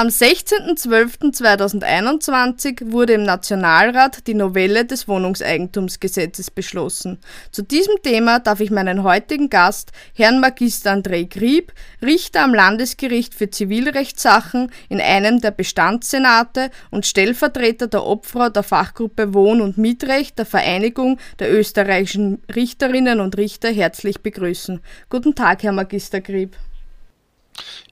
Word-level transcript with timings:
Am 0.00 0.08
16.12.2021 0.08 2.90
wurde 2.90 3.12
im 3.12 3.22
Nationalrat 3.22 4.26
die 4.26 4.32
Novelle 4.32 4.86
des 4.86 5.06
Wohnungseigentumsgesetzes 5.08 6.50
beschlossen. 6.50 7.18
Zu 7.50 7.60
diesem 7.60 7.96
Thema 8.02 8.38
darf 8.38 8.60
ich 8.60 8.70
meinen 8.70 9.02
heutigen 9.02 9.50
Gast, 9.50 9.92
Herrn 10.14 10.40
Magister 10.40 10.94
André 10.94 11.28
Grieb, 11.28 11.74
Richter 12.00 12.44
am 12.44 12.54
Landesgericht 12.54 13.34
für 13.34 13.50
Zivilrechtssachen 13.50 14.72
in 14.88 15.02
einem 15.02 15.42
der 15.42 15.50
Bestandssenate 15.50 16.70
und 16.90 17.04
Stellvertreter 17.04 17.86
der 17.86 18.02
Opfer 18.02 18.48
der 18.48 18.62
Fachgruppe 18.62 19.34
Wohn- 19.34 19.60
und 19.60 19.76
Mietrecht 19.76 20.38
der 20.38 20.46
Vereinigung 20.46 21.18
der 21.40 21.52
österreichischen 21.52 22.40
Richterinnen 22.56 23.20
und 23.20 23.36
Richter 23.36 23.68
herzlich 23.68 24.22
begrüßen. 24.22 24.80
Guten 25.10 25.34
Tag, 25.34 25.62
Herr 25.62 25.72
Magister 25.72 26.22
Grieb. 26.22 26.56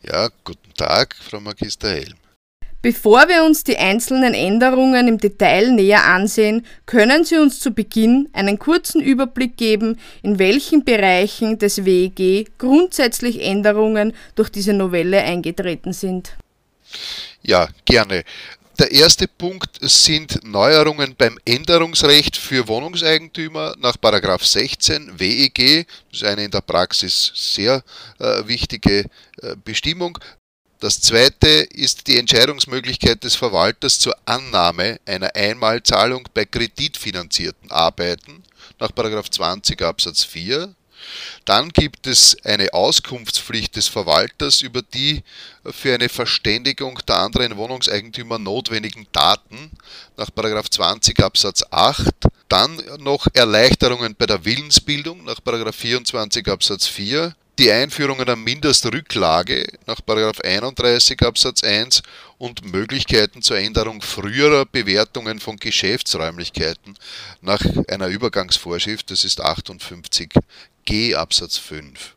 Ja, 0.02 0.28
guten 0.44 0.74
Tag, 0.74 1.16
Frau 1.20 1.40
Magister 1.40 1.90
Helm. 1.90 2.14
Bevor 2.80 3.28
wir 3.28 3.42
uns 3.42 3.64
die 3.64 3.76
einzelnen 3.76 4.34
Änderungen 4.34 5.08
im 5.08 5.18
Detail 5.18 5.72
näher 5.72 6.04
ansehen, 6.04 6.64
können 6.86 7.24
Sie 7.24 7.36
uns 7.36 7.58
zu 7.58 7.72
Beginn 7.72 8.28
einen 8.32 8.60
kurzen 8.60 9.02
Überblick 9.02 9.56
geben, 9.56 9.98
in 10.22 10.38
welchen 10.38 10.84
Bereichen 10.84 11.58
des 11.58 11.84
WEG 11.84 12.56
grundsätzlich 12.56 13.44
Änderungen 13.44 14.14
durch 14.36 14.48
diese 14.48 14.74
Novelle 14.74 15.20
eingetreten 15.22 15.92
sind. 15.92 16.36
Ja, 17.42 17.68
gerne. 17.84 18.22
Der 18.78 18.92
erste 18.92 19.26
Punkt 19.26 19.76
sind 19.80 20.44
Neuerungen 20.44 21.16
beim 21.16 21.36
Änderungsrecht 21.44 22.36
für 22.36 22.68
Wohnungseigentümer 22.68 23.74
nach 23.80 23.96
16 24.40 25.18
WEG. 25.18 25.84
Das 26.12 26.20
ist 26.20 26.24
eine 26.24 26.44
in 26.44 26.50
der 26.52 26.60
Praxis 26.60 27.32
sehr 27.34 27.82
äh, 28.20 28.46
wichtige 28.46 29.06
äh, 29.42 29.56
Bestimmung. 29.64 30.16
Das 30.78 31.00
zweite 31.00 31.48
ist 31.48 32.06
die 32.06 32.18
Entscheidungsmöglichkeit 32.18 33.24
des 33.24 33.34
Verwalters 33.34 33.98
zur 33.98 34.16
Annahme 34.26 35.00
einer 35.06 35.34
Einmalzahlung 35.34 36.28
bei 36.32 36.44
kreditfinanzierten 36.44 37.72
Arbeiten 37.72 38.44
nach 38.78 38.92
20 39.28 39.82
Absatz 39.82 40.22
4 40.22 40.72
dann 41.44 41.70
gibt 41.70 42.06
es 42.06 42.36
eine 42.44 42.72
Auskunftspflicht 42.74 43.76
des 43.76 43.88
Verwalters 43.88 44.60
über 44.62 44.82
die 44.82 45.22
für 45.64 45.94
eine 45.94 46.08
Verständigung 46.08 46.98
der 47.08 47.18
anderen 47.18 47.56
Wohnungseigentümer 47.56 48.38
notwendigen 48.38 49.06
Daten 49.12 49.70
nach 50.16 50.30
20 50.30 51.22
Absatz 51.22 51.64
8. 51.70 52.08
Dann 52.48 52.82
noch 52.98 53.26
Erleichterungen 53.34 54.14
bei 54.14 54.26
der 54.26 54.44
Willensbildung 54.44 55.24
nach 55.24 55.40
24 55.72 56.48
Absatz 56.48 56.86
4 56.86 57.34
die 57.58 57.72
Einführung 57.72 58.20
einer 58.20 58.36
Mindestrücklage 58.36 59.66
nach 59.86 60.00
31 60.06 61.20
Absatz 61.22 61.64
1 61.64 62.02
und 62.38 62.64
Möglichkeiten 62.64 63.42
zur 63.42 63.58
Änderung 63.58 64.00
früherer 64.00 64.64
Bewertungen 64.64 65.40
von 65.40 65.56
Geschäftsräumlichkeiten 65.56 66.96
nach 67.40 67.60
einer 67.88 68.06
Übergangsvorschrift, 68.06 69.10
das 69.10 69.24
ist 69.24 69.40
58 69.40 70.30
G 70.88 71.14
Absatz 71.14 71.58
5. 71.58 72.16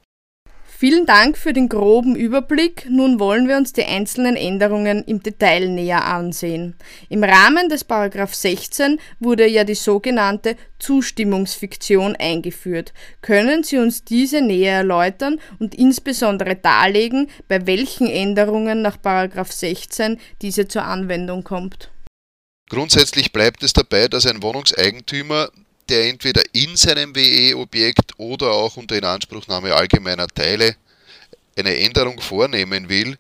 Vielen 0.66 1.06
Dank 1.06 1.38
für 1.38 1.52
den 1.52 1.68
groben 1.68 2.16
Überblick. 2.16 2.88
Nun 2.90 3.20
wollen 3.20 3.50
wir 3.50 3.58
uns 3.58 3.74
die 3.74 3.84
einzelnen 3.84 4.38
Änderungen 4.38 5.04
im 5.04 5.22
Detail 5.22 5.68
näher 5.68 6.06
ansehen. 6.06 6.76
Im 7.10 7.22
Rahmen 7.22 7.68
des 7.68 7.84
Paragraph 7.84 8.34
16 8.34 8.98
wurde 9.20 9.46
ja 9.46 9.66
die 9.66 9.76
sogenannte 9.76 10.56
Zustimmungsfiktion 10.80 12.16
eingeführt. 12.16 12.94
Können 13.22 13.64
Sie 13.64 13.78
uns 13.78 14.06
diese 14.06 14.42
näher 14.42 14.78
erläutern 14.78 15.42
und 15.60 15.76
insbesondere 15.76 16.56
darlegen, 16.56 17.30
bei 17.50 17.68
welchen 17.68 18.08
Änderungen 18.08 18.82
nach 18.82 19.02
Paragraph 19.02 19.52
16 19.52 20.18
diese 20.42 20.70
zur 20.70 20.86
Anwendung 20.86 21.44
kommt? 21.44 21.92
Grundsätzlich 22.70 23.34
bleibt 23.34 23.64
es 23.64 23.74
dabei, 23.74 24.08
dass 24.08 24.26
ein 24.26 24.42
Wohnungseigentümer 24.42 25.50
der 25.92 26.08
entweder 26.08 26.42
in 26.54 26.78
seinem 26.78 27.14
WE-Objekt 27.14 28.14
oder 28.18 28.52
auch 28.52 28.78
unter 28.78 28.98
Inanspruchnahme 28.98 29.76
allgemeiner 29.76 30.28
Teile 30.28 30.78
eine 31.58 31.76
Änderung 31.78 32.22
vornehmen 32.22 32.88
will, 32.88 33.18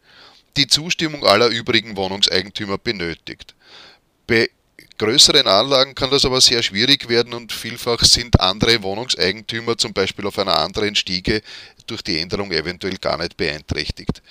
die 0.56 0.68
Zustimmung 0.68 1.26
aller 1.26 1.48
übrigen 1.48 1.98
Wohnungseigentümer 1.98 2.78
benötigt. 2.78 3.56
Bei 4.26 4.50
größeren 4.98 5.48
Anlagen 5.48 5.96
kann 5.96 6.12
das 6.12 6.24
aber 6.24 6.40
sehr 6.40 6.64
schwierig 6.64 7.10
werden 7.10 7.34
und 7.34 7.52
vielfach 7.52 8.04
sind 8.06 8.40
andere 8.40 8.82
Wohnungseigentümer 8.84 9.78
zum 9.78 9.92
Beispiel 9.92 10.26
auf 10.26 10.40
einer 10.40 10.58
anderen 10.58 10.96
Stiege 10.96 11.42
durch 11.88 12.02
die 12.02 12.20
Änderung 12.20 12.54
eventuell 12.54 12.98
gar 12.98 13.18
nicht 13.18 13.36
beeinträchtigt. 13.36 14.22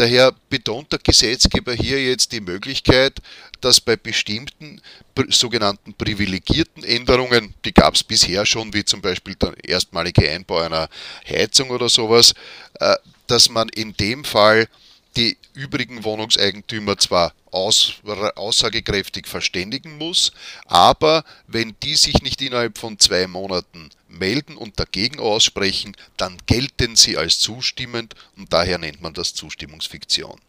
Daher 0.00 0.32
betont 0.48 0.90
der 0.92 0.98
Gesetzgeber 0.98 1.74
hier 1.74 2.02
jetzt 2.02 2.32
die 2.32 2.40
Möglichkeit, 2.40 3.20
dass 3.60 3.82
bei 3.82 3.96
bestimmten 3.96 4.80
sogenannten 5.28 5.92
privilegierten 5.92 6.82
Änderungen, 6.84 7.52
die 7.66 7.74
gab 7.74 7.94
es 7.94 8.02
bisher 8.02 8.46
schon, 8.46 8.72
wie 8.72 8.82
zum 8.82 9.02
Beispiel 9.02 9.34
der 9.34 9.52
erstmalige 9.62 10.26
Einbau 10.26 10.60
einer 10.60 10.88
Heizung 11.28 11.68
oder 11.68 11.90
sowas, 11.90 12.32
äh, 12.78 12.96
dass 13.26 13.50
man 13.50 13.68
in 13.68 13.92
dem 13.92 14.24
Fall 14.24 14.68
die 15.16 15.36
übrigen 15.54 16.04
Wohnungseigentümer 16.04 16.96
zwar 16.98 17.32
aus, 17.50 17.94
aussagekräftig 18.36 19.26
verständigen 19.26 19.98
muss, 19.98 20.32
aber 20.66 21.24
wenn 21.46 21.74
die 21.82 21.96
sich 21.96 22.22
nicht 22.22 22.40
innerhalb 22.42 22.78
von 22.78 22.98
zwei 22.98 23.26
Monaten 23.26 23.90
melden 24.08 24.56
und 24.56 24.78
dagegen 24.78 25.18
aussprechen, 25.18 25.96
dann 26.16 26.38
gelten 26.46 26.96
sie 26.96 27.16
als 27.16 27.38
zustimmend 27.38 28.14
und 28.36 28.52
daher 28.52 28.78
nennt 28.78 29.02
man 29.02 29.14
das 29.14 29.34
Zustimmungsfiktion. 29.34 30.40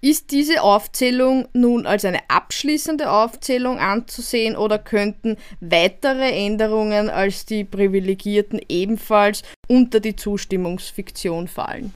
Ist 0.00 0.30
diese 0.30 0.62
Aufzählung 0.62 1.48
nun 1.52 1.86
als 1.86 2.04
eine 2.04 2.28
abschließende 2.28 3.10
Aufzählung 3.10 3.78
anzusehen 3.78 4.54
oder 4.54 4.78
könnten 4.78 5.36
weitere 5.60 6.30
Änderungen 6.30 7.08
als 7.08 7.46
die 7.46 7.64
Privilegierten 7.64 8.60
ebenfalls 8.68 9.42
unter 9.68 10.00
die 10.00 10.14
Zustimmungsfiktion 10.14 11.48
fallen? 11.48 11.94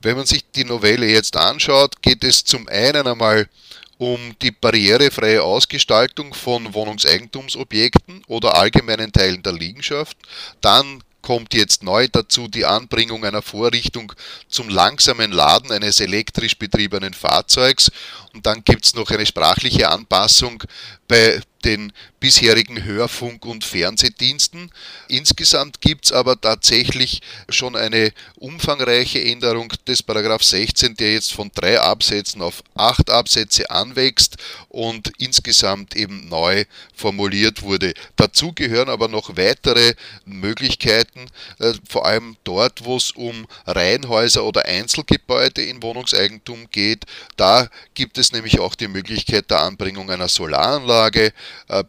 Wenn 0.00 0.16
man 0.16 0.26
sich 0.26 0.44
die 0.54 0.64
Novelle 0.64 1.06
jetzt 1.06 1.36
anschaut, 1.36 2.00
geht 2.02 2.22
es 2.22 2.44
zum 2.44 2.68
einen 2.68 3.06
einmal 3.06 3.48
um 3.98 4.36
die 4.40 4.52
barrierefreie 4.52 5.42
Ausgestaltung 5.42 6.32
von 6.32 6.72
Wohnungseigentumsobjekten 6.72 8.22
oder 8.28 8.56
allgemeinen 8.56 9.12
Teilen 9.12 9.42
der 9.42 9.52
Liegenschaft. 9.52 10.16
Dann 10.60 11.02
kommt 11.20 11.52
jetzt 11.52 11.82
neu 11.82 12.06
dazu 12.10 12.46
die 12.46 12.64
Anbringung 12.64 13.24
einer 13.24 13.42
Vorrichtung 13.42 14.12
zum 14.48 14.68
langsamen 14.68 15.32
Laden 15.32 15.72
eines 15.72 16.00
elektrisch 16.00 16.56
betriebenen 16.56 17.12
Fahrzeugs 17.12 17.90
und 18.32 18.46
dann 18.46 18.62
gibt 18.64 18.84
es 18.84 18.94
noch 18.94 19.10
eine 19.10 19.26
sprachliche 19.26 19.88
Anpassung 19.88 20.62
bei 21.08 21.40
den 21.64 21.92
bisherigen 22.20 22.84
Hörfunk- 22.84 23.44
und 23.44 23.64
Fernsehdiensten. 23.64 24.70
Insgesamt 25.08 25.80
gibt 25.80 26.06
es 26.06 26.12
aber 26.12 26.40
tatsächlich 26.40 27.20
schon 27.48 27.76
eine 27.76 28.12
umfangreiche 28.36 29.22
Änderung 29.22 29.72
des 29.86 30.02
Paragraph 30.02 30.42
16, 30.42 30.96
der 30.96 31.12
jetzt 31.12 31.32
von 31.32 31.50
drei 31.54 31.80
Absätzen 31.80 32.42
auf 32.42 32.62
acht 32.74 33.10
Absätze 33.10 33.70
anwächst 33.70 34.36
und 34.68 35.12
insgesamt 35.18 35.96
eben 35.96 36.28
neu 36.28 36.64
formuliert 36.94 37.62
wurde. 37.62 37.94
Dazu 38.16 38.52
gehören 38.52 38.88
aber 38.88 39.08
noch 39.08 39.36
weitere 39.36 39.94
Möglichkeiten, 40.24 41.26
äh, 41.58 41.74
vor 41.88 42.06
allem 42.06 42.36
dort, 42.44 42.84
wo 42.84 42.96
es 42.96 43.12
um 43.12 43.46
Reihenhäuser 43.66 44.44
oder 44.44 44.64
Einzelgebäude 44.64 45.62
in 45.62 45.82
Wohnungseigentum 45.82 46.68
geht. 46.70 47.04
Da 47.36 47.68
gibt 47.94 48.18
es 48.18 48.32
nämlich 48.32 48.60
auch 48.60 48.74
die 48.74 48.88
Möglichkeit 48.88 49.50
der 49.50 49.60
Anbringung 49.60 50.10
einer 50.10 50.28
Solaranlage, 50.28 51.32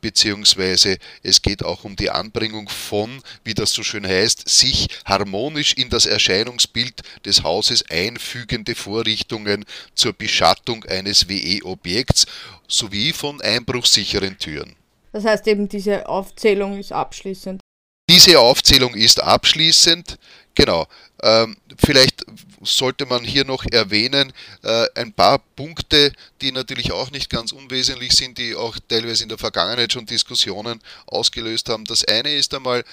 beziehungsweise 0.02 0.98
es 1.24 1.42
geht 1.42 1.64
auch 1.64 1.84
um 1.84 1.96
die 1.96 2.10
Anbringung 2.10 2.70
von, 2.70 3.22
wie 3.44 3.54
das 3.54 3.72
so 3.72 3.84
schön 3.84 4.06
heißt, 4.06 4.48
sich 4.48 4.88
harmonisch 5.06 5.74
in 5.74 5.90
das 5.90 6.06
Erscheinungsbild 6.06 7.02
des 7.26 7.44
Hauses 7.44 7.84
einfügende 7.90 8.76
Vorrichtungen 8.76 9.66
zur 9.96 10.14
Beschattung 10.14 10.84
eines 10.86 11.30
WE-Objekts 11.30 12.26
sowie 12.68 13.14
von 13.14 13.42
einbruchsicheren 13.42 14.38
Türen. 14.38 14.76
Das 15.12 15.26
heißt 15.26 15.48
eben, 15.48 15.68
diese 15.68 16.08
Aufzählung 16.08 16.78
ist 16.78 16.92
abschließend. 16.92 17.62
Diese 18.10 18.40
Aufzählung 18.40 18.96
ist 18.96 19.22
abschließend. 19.22 20.18
Genau. 20.60 20.88
Ähm, 21.22 21.56
vielleicht 21.78 22.26
sollte 22.62 23.06
man 23.06 23.24
hier 23.24 23.46
noch 23.46 23.64
erwähnen, 23.72 24.34
äh, 24.62 24.88
ein 24.94 25.14
paar 25.14 25.40
Punkte, 25.56 26.12
die 26.42 26.52
natürlich 26.52 26.92
auch 26.92 27.12
nicht 27.12 27.30
ganz 27.30 27.54
unwesentlich 27.54 28.12
sind, 28.12 28.38
die 28.38 28.56
auch 28.56 28.78
teilweise 28.90 29.24
in 29.24 29.30
der 29.30 29.38
Vergangenheit 29.38 29.94
schon 29.94 30.06
Diskussionen 30.06 30.82
ausgelöst 31.06 31.70
haben. 31.70 31.86
Das 31.86 32.04
eine 32.04 32.34
ist 32.36 32.54
einmal 32.54 32.84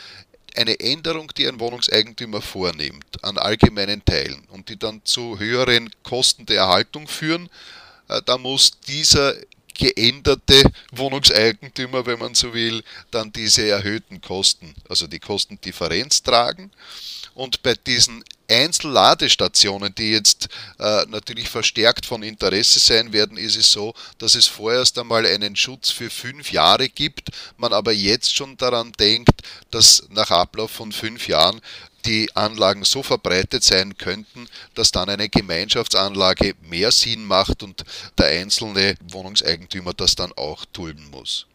eine 0.54 0.78
Änderung, 0.78 1.32
die 1.36 1.48
ein 1.48 1.58
Wohnungseigentümer 1.58 2.40
vornimmt 2.40 3.24
an 3.24 3.36
allgemeinen 3.36 4.04
Teilen 4.04 4.44
und 4.50 4.68
die 4.68 4.78
dann 4.78 5.00
zu 5.02 5.40
höheren 5.40 5.90
Kosten 6.04 6.46
der 6.46 6.58
Erhaltung 6.58 7.08
führen. 7.08 7.50
Äh, 8.08 8.22
da 8.26 8.38
muss 8.38 8.78
dieser 8.86 9.34
geänderte 9.78 10.62
Wohnungseigentümer, 10.92 12.06
wenn 12.06 12.18
man 12.18 12.34
so 12.34 12.54
will, 12.54 12.82
dann 13.10 13.32
diese 13.32 13.66
erhöhten 13.68 14.20
Kosten, 14.20 14.74
also 14.88 15.06
die 15.06 15.20
Kostendifferenz 15.20 16.22
tragen. 16.22 16.70
Und 17.34 17.62
bei 17.62 17.74
diesen 17.74 18.24
Einzelladestationen, 18.48 19.94
die 19.94 20.12
jetzt 20.12 20.48
äh, 20.78 21.04
natürlich 21.08 21.50
verstärkt 21.50 22.06
von 22.06 22.22
Interesse 22.22 22.78
sein 22.78 23.12
werden, 23.12 23.36
ist 23.36 23.56
es 23.56 23.70
so, 23.70 23.92
dass 24.18 24.34
es 24.34 24.46
vorerst 24.46 24.98
einmal 24.98 25.26
einen 25.26 25.54
Schutz 25.54 25.90
für 25.90 26.08
fünf 26.08 26.52
Jahre 26.52 26.88
gibt, 26.88 27.28
man 27.58 27.72
aber 27.72 27.92
jetzt 27.92 28.34
schon 28.34 28.56
daran 28.56 28.92
denkt, 28.92 29.42
dass 29.70 30.04
nach 30.10 30.30
Ablauf 30.30 30.70
von 30.70 30.92
fünf 30.92 31.28
Jahren 31.28 31.60
die 32.06 32.34
Anlagen 32.34 32.84
so 32.84 33.02
verbreitet 33.02 33.64
sein 33.64 33.96
könnten, 33.96 34.48
dass 34.74 34.92
dann 34.92 35.08
eine 35.08 35.28
Gemeinschaftsanlage 35.28 36.54
mehr 36.62 36.92
Sinn 36.92 37.24
macht 37.24 37.62
und 37.62 37.84
der 38.18 38.26
einzelne 38.26 38.94
Wohnungseigentümer 39.10 39.92
das 39.92 40.14
dann 40.14 40.32
auch 40.32 40.64
dulden 40.66 41.10
muss. 41.10 41.46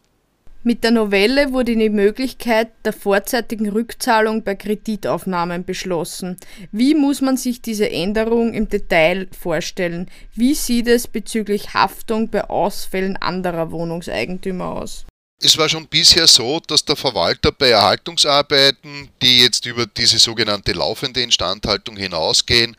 Mit 0.64 0.84
der 0.84 0.92
Novelle 0.92 1.52
wurde 1.52 1.74
die 1.74 1.90
Möglichkeit 1.90 2.68
der 2.84 2.92
vorzeitigen 2.92 3.68
Rückzahlung 3.68 4.44
bei 4.44 4.54
Kreditaufnahmen 4.54 5.64
beschlossen. 5.64 6.36
Wie 6.70 6.94
muss 6.94 7.20
man 7.20 7.36
sich 7.36 7.62
diese 7.62 7.90
Änderung 7.90 8.54
im 8.54 8.68
Detail 8.68 9.26
vorstellen? 9.36 10.08
Wie 10.36 10.54
sieht 10.54 10.86
es 10.86 11.08
bezüglich 11.08 11.74
Haftung 11.74 12.30
bei 12.30 12.44
Ausfällen 12.44 13.16
anderer 13.16 13.72
Wohnungseigentümer 13.72 14.66
aus? 14.66 15.04
Es 15.44 15.58
war 15.58 15.68
schon 15.68 15.88
bisher 15.88 16.28
so, 16.28 16.60
dass 16.60 16.84
der 16.84 16.94
Verwalter 16.94 17.50
bei 17.50 17.70
Erhaltungsarbeiten, 17.70 19.10
die 19.20 19.40
jetzt 19.40 19.66
über 19.66 19.86
diese 19.86 20.20
sogenannte 20.20 20.72
laufende 20.72 21.20
Instandhaltung 21.20 21.96
hinausgehen 21.96 22.76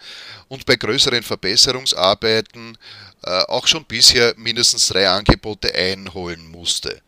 und 0.47 0.65
bei 0.65 0.77
größeren 0.77 1.23
Verbesserungsarbeiten 1.23 2.77
äh, 3.23 3.41
auch 3.49 3.67
schon 3.67 3.83
bisher 3.83 4.33
mindestens 4.37 4.87
drei 4.87 5.09
Angebote 5.09 5.75
einholen 5.75 6.49
musste. 6.51 7.01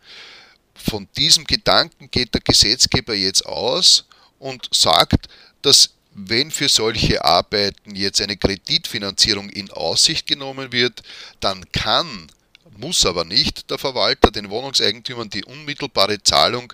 Von 0.74 1.08
diesem 1.16 1.44
Gedanken 1.44 2.10
geht 2.10 2.34
der 2.34 2.42
Gesetzgeber 2.42 3.14
jetzt 3.14 3.46
aus 3.46 4.04
und 4.38 4.68
sagt, 4.74 5.26
dass 5.62 5.94
wenn 6.12 6.50
für 6.50 6.68
solche 6.68 7.24
Arbeiten 7.24 7.94
jetzt 7.94 8.20
eine 8.20 8.36
Kreditfinanzierung 8.36 9.48
in 9.48 9.70
Aussicht 9.70 10.26
genommen 10.26 10.70
wird, 10.72 11.02
dann 11.40 11.64
kann 11.72 12.28
muss 12.78 13.04
aber 13.06 13.24
nicht 13.24 13.70
der 13.70 13.78
Verwalter 13.78 14.30
den 14.30 14.50
Wohnungseigentümern 14.50 15.30
die 15.30 15.44
unmittelbare 15.44 16.22
Zahlung 16.22 16.72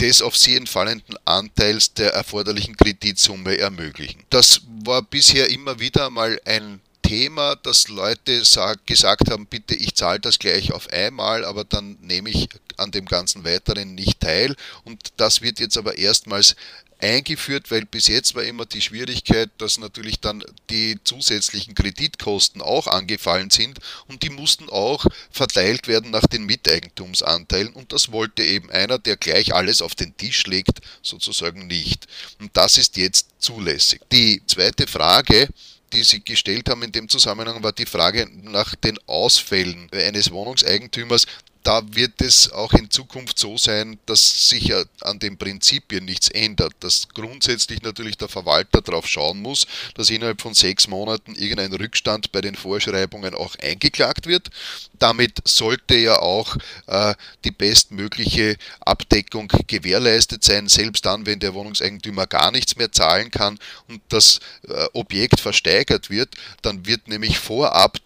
des 0.00 0.22
auf 0.22 0.36
sie 0.36 0.56
entfallenden 0.56 1.16
Anteils 1.24 1.92
der 1.94 2.12
erforderlichen 2.12 2.76
Kreditsumme 2.76 3.58
ermöglichen. 3.58 4.22
Das 4.30 4.60
war 4.84 5.02
bisher 5.02 5.50
immer 5.50 5.80
wieder 5.80 6.10
mal 6.10 6.40
ein 6.44 6.80
Thema, 7.02 7.56
dass 7.56 7.88
Leute 7.88 8.44
sag, 8.44 8.86
gesagt 8.86 9.30
haben, 9.30 9.46
bitte 9.46 9.74
ich 9.74 9.94
zahle 9.94 10.20
das 10.20 10.38
gleich 10.38 10.72
auf 10.72 10.90
einmal, 10.90 11.44
aber 11.44 11.64
dann 11.64 11.96
nehme 12.02 12.28
ich 12.28 12.48
an 12.76 12.90
dem 12.90 13.06
ganzen 13.06 13.44
Weiteren 13.44 13.94
nicht 13.94 14.20
teil. 14.20 14.54
Und 14.84 15.14
das 15.16 15.40
wird 15.40 15.58
jetzt 15.58 15.78
aber 15.78 15.96
erstmals 15.96 16.54
eingeführt, 16.98 17.70
weil 17.70 17.84
bis 17.84 18.08
jetzt 18.08 18.34
war 18.34 18.42
immer 18.42 18.66
die 18.66 18.80
Schwierigkeit, 18.80 19.50
dass 19.58 19.78
natürlich 19.78 20.20
dann 20.20 20.44
die 20.70 20.98
zusätzlichen 21.04 21.74
Kreditkosten 21.74 22.60
auch 22.60 22.86
angefallen 22.86 23.50
sind 23.50 23.78
und 24.08 24.22
die 24.22 24.30
mussten 24.30 24.68
auch 24.68 25.06
verteilt 25.30 25.86
werden 25.88 26.10
nach 26.10 26.26
den 26.26 26.44
Miteigentumsanteilen 26.44 27.72
und 27.72 27.92
das 27.92 28.10
wollte 28.10 28.42
eben 28.42 28.70
einer, 28.70 28.98
der 28.98 29.16
gleich 29.16 29.54
alles 29.54 29.82
auf 29.82 29.94
den 29.94 30.16
Tisch 30.16 30.46
legt, 30.46 30.80
sozusagen 31.02 31.66
nicht. 31.66 32.06
Und 32.40 32.56
das 32.56 32.76
ist 32.78 32.96
jetzt 32.96 33.28
zulässig. 33.38 34.00
Die 34.10 34.42
zweite 34.46 34.86
Frage, 34.86 35.48
die 35.92 36.02
Sie 36.02 36.22
gestellt 36.22 36.68
haben 36.68 36.82
in 36.82 36.92
dem 36.92 37.08
Zusammenhang, 37.08 37.62
war 37.62 37.72
die 37.72 37.86
Frage 37.86 38.28
nach 38.42 38.74
den 38.74 38.98
Ausfällen 39.06 39.88
eines 39.92 40.30
Wohnungseigentümers 40.30 41.26
da 41.62 41.82
wird 41.94 42.20
es 42.22 42.50
auch 42.52 42.72
in 42.72 42.90
Zukunft 42.90 43.38
so 43.38 43.58
sein, 43.58 43.98
dass 44.06 44.48
sich 44.48 44.72
an 45.00 45.18
den 45.18 45.36
Prinzipien 45.36 46.04
nichts 46.04 46.28
ändert, 46.28 46.72
dass 46.80 47.08
grundsätzlich 47.08 47.82
natürlich 47.82 48.16
der 48.16 48.28
Verwalter 48.28 48.80
darauf 48.80 49.06
schauen 49.06 49.40
muss, 49.40 49.66
dass 49.94 50.10
innerhalb 50.10 50.40
von 50.40 50.54
sechs 50.54 50.88
Monaten 50.88 51.34
irgendein 51.34 51.72
Rückstand 51.72 52.32
bei 52.32 52.40
den 52.40 52.54
Vorschreibungen 52.54 53.34
auch 53.34 53.54
eingeklagt 53.56 54.26
wird. 54.26 54.50
Damit 54.98 55.38
sollte 55.44 55.96
ja 55.96 56.18
auch 56.18 56.56
äh, 56.86 57.14
die 57.44 57.50
bestmögliche 57.50 58.56
Abdeckung 58.80 59.52
gewährleistet 59.66 60.44
sein, 60.44 60.68
selbst 60.68 61.04
dann, 61.06 61.26
wenn 61.26 61.38
der 61.38 61.54
Wohnungseigentümer 61.54 62.26
gar 62.26 62.50
nichts 62.50 62.76
mehr 62.76 62.92
zahlen 62.92 63.30
kann 63.30 63.58
und 63.88 64.00
das 64.08 64.40
äh, 64.68 64.86
Objekt 64.92 65.40
versteigert 65.40 66.10
wird, 66.10 66.34
dann 66.62 66.86
wird 66.86 67.08
nämlich 67.08 67.38
vorab 67.38 67.98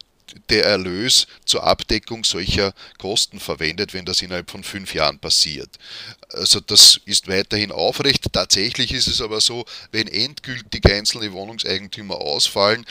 der 0.49 0.65
Erlös 0.65 1.27
zur 1.45 1.65
Abdeckung 1.65 2.25
solcher 2.25 2.75
Kosten 2.99 3.41
verwendet, 3.41 3.95
wenn 3.95 4.05
das 4.05 4.23
innerhalb 4.23 4.51
von 4.51 4.65
fünf 4.65 4.95
Jahren 4.95 5.19
passiert. 5.19 5.71
Also 6.31 6.61
das 6.61 7.01
ist 7.05 7.29
weiterhin 7.29 7.73
aufrecht. 7.73 8.33
Tatsächlich 8.33 8.93
ist 8.93 9.07
es 9.09 9.21
aber 9.21 9.41
so, 9.41 9.65
wenn 9.91 10.09
endgültig 10.09 10.85
einzelne 10.91 11.33
Wohnungseigentümer 11.33 12.17
ausfallen, 12.17 12.85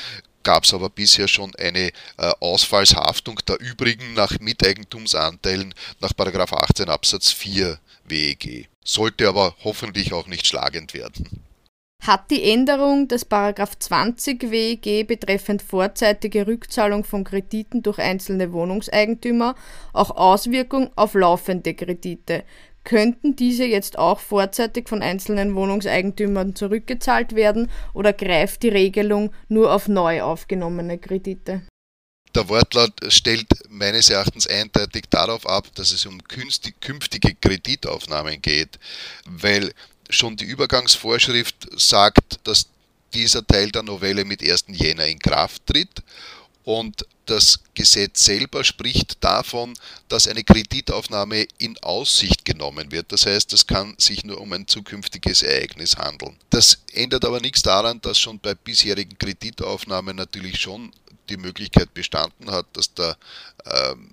gab 0.43 0.63
es 0.63 0.73
aber 0.73 0.89
bisher 0.89 1.27
schon 1.27 1.55
eine 1.55 1.88
äh, 2.17 2.31
Ausfallshaftung 2.39 3.39
der 3.47 3.59
übrigen 3.59 4.13
nach 4.13 4.39
Miteigentumsanteilen 4.39 5.73
nach 5.99 6.11
18 6.17 6.89
Absatz 6.89 7.31
4 7.31 7.79
WEG. 8.05 8.67
Sollte 8.83 9.27
aber 9.27 9.55
hoffentlich 9.63 10.13
auch 10.13 10.27
nicht 10.27 10.47
schlagend 10.47 10.94
werden. 10.94 11.44
Hat 12.01 12.31
die 12.31 12.42
Änderung 12.51 13.07
des 13.07 13.27
20 13.30 14.50
WEG 14.50 15.06
betreffend 15.06 15.62
vorzeitige 15.62 16.48
Rückzahlung 16.48 17.03
von 17.03 17.24
Krediten 17.24 17.83
durch 17.83 18.00
einzelne 18.00 18.51
Wohnungseigentümer 18.53 19.53
auch 19.94 20.09
Auswirkungen 20.09 20.89
auf 20.95 21.13
laufende 21.13 21.75
Kredite? 21.75 22.44
Könnten 22.83 23.36
diese 23.36 23.65
jetzt 23.65 24.00
auch 24.00 24.19
vorzeitig 24.19 24.89
von 24.89 25.03
einzelnen 25.03 25.53
Wohnungseigentümern 25.53 26.56
zurückgezahlt 26.56 27.36
werden 27.36 27.69
oder 27.94 28.13
greift 28.13 28.63
die 28.63 28.69
Regelung 28.69 29.31
nur 29.47 29.71
auf 29.71 29.88
neu 29.88 30.24
aufgenommene 30.24 30.97
Kredite? 30.97 31.62
Der 32.33 32.50
Wortlaut 32.50 32.94
stellt 33.09 33.47
meines 33.69 34.09
Erachtens 34.09 34.47
eindeutig 34.47 35.04
darauf 35.09 35.45
ab, 35.45 35.68
dass 35.75 35.92
es 35.92 36.06
um 36.06 36.24
künftige 36.24 37.36
Kreditaufnahmen 37.36 38.42
geht, 38.42 38.80
weil 39.25 39.74
schon 40.11 40.35
die 40.37 40.45
Übergangsvorschrift 40.45 41.67
sagt, 41.79 42.39
dass 42.43 42.67
dieser 43.13 43.45
Teil 43.45 43.71
der 43.71 43.83
Novelle 43.83 44.25
mit 44.25 44.41
1. 44.41 44.65
Jänner 44.69 45.05
in 45.05 45.19
Kraft 45.19 45.65
tritt 45.65 46.03
und 46.63 47.05
das 47.25 47.59
Gesetz 47.73 48.25
selber 48.25 48.63
spricht 48.63 49.23
davon, 49.23 49.73
dass 50.09 50.27
eine 50.27 50.43
Kreditaufnahme 50.43 51.47
in 51.57 51.77
Aussicht 51.79 52.43
genommen 52.45 52.91
wird. 52.91 53.11
Das 53.11 53.25
heißt, 53.25 53.53
es 53.53 53.65
kann 53.65 53.95
sich 53.97 54.23
nur 54.25 54.39
um 54.41 54.51
ein 54.53 54.67
zukünftiges 54.67 55.41
Ereignis 55.41 55.97
handeln. 55.97 56.37
Das 56.49 56.79
ändert 56.93 57.23
aber 57.23 57.39
nichts 57.39 57.61
daran, 57.61 58.01
dass 58.01 58.19
schon 58.19 58.39
bei 58.39 58.53
bisherigen 58.53 59.17
Kreditaufnahmen 59.17 60.15
natürlich 60.15 60.59
schon 60.59 60.91
die 61.29 61.37
Möglichkeit 61.37 61.93
bestanden 61.93 62.51
hat, 62.51 62.65
dass 62.73 62.94
der 62.94 63.18
ähm, 63.65 64.11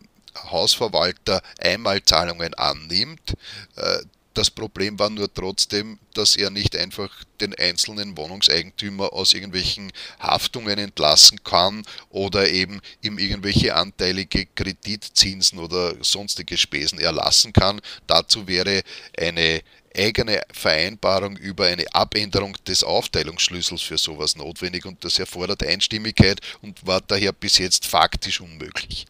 Hausverwalter 0.50 1.42
Einmalzahlungen 1.58 2.54
annimmt. 2.54 3.34
Äh, 3.76 3.98
das 4.38 4.52
Problem 4.52 5.00
war 5.00 5.10
nur 5.10 5.34
trotzdem, 5.34 5.98
dass 6.14 6.36
er 6.36 6.50
nicht 6.50 6.76
einfach 6.76 7.10
den 7.40 7.56
einzelnen 7.56 8.16
Wohnungseigentümer 8.16 9.12
aus 9.12 9.34
irgendwelchen 9.34 9.90
Haftungen 10.20 10.78
entlassen 10.78 11.42
kann 11.42 11.84
oder 12.08 12.48
eben 12.48 12.80
ihm 13.02 13.18
irgendwelche 13.18 13.74
anteilige 13.74 14.46
Kreditzinsen 14.46 15.58
oder 15.58 15.96
sonstige 16.04 16.56
Spesen 16.56 17.00
erlassen 17.00 17.52
kann. 17.52 17.80
Dazu 18.06 18.46
wäre 18.46 18.82
eine 19.18 19.62
eigene 19.96 20.42
Vereinbarung 20.52 21.36
über 21.36 21.66
eine 21.66 21.92
Abänderung 21.92 22.56
des 22.64 22.84
Aufteilungsschlüssels 22.84 23.82
für 23.82 23.98
sowas 23.98 24.36
notwendig 24.36 24.86
und 24.86 25.04
das 25.04 25.18
erfordert 25.18 25.66
Einstimmigkeit 25.66 26.40
und 26.62 26.86
war 26.86 27.00
daher 27.00 27.32
bis 27.32 27.58
jetzt 27.58 27.86
faktisch 27.86 28.40
unmöglich. 28.40 29.06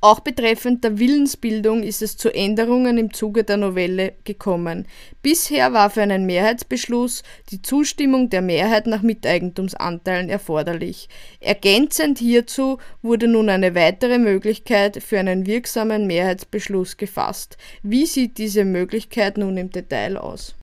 Auch 0.00 0.20
betreffend 0.20 0.84
der 0.84 1.00
Willensbildung 1.00 1.82
ist 1.82 2.02
es 2.02 2.16
zu 2.16 2.32
Änderungen 2.32 2.98
im 2.98 3.12
Zuge 3.12 3.42
der 3.42 3.56
Novelle 3.56 4.12
gekommen. 4.22 4.86
Bisher 5.22 5.72
war 5.72 5.90
für 5.90 6.02
einen 6.02 6.24
Mehrheitsbeschluss 6.24 7.24
die 7.50 7.62
Zustimmung 7.62 8.30
der 8.30 8.40
Mehrheit 8.40 8.86
nach 8.86 9.02
Miteigentumsanteilen 9.02 10.28
erforderlich. 10.28 11.08
Ergänzend 11.40 12.20
hierzu 12.20 12.78
wurde 13.02 13.26
nun 13.26 13.48
eine 13.48 13.74
weitere 13.74 14.18
Möglichkeit 14.18 15.02
für 15.02 15.18
einen 15.18 15.46
wirksamen 15.46 16.06
Mehrheitsbeschluss 16.06 16.96
gefasst. 16.96 17.56
Wie 17.82 18.06
sieht 18.06 18.38
diese 18.38 18.64
Möglichkeit 18.64 19.36
nun 19.36 19.56
im 19.56 19.70
Detail 19.70 20.16
aus? 20.16 20.57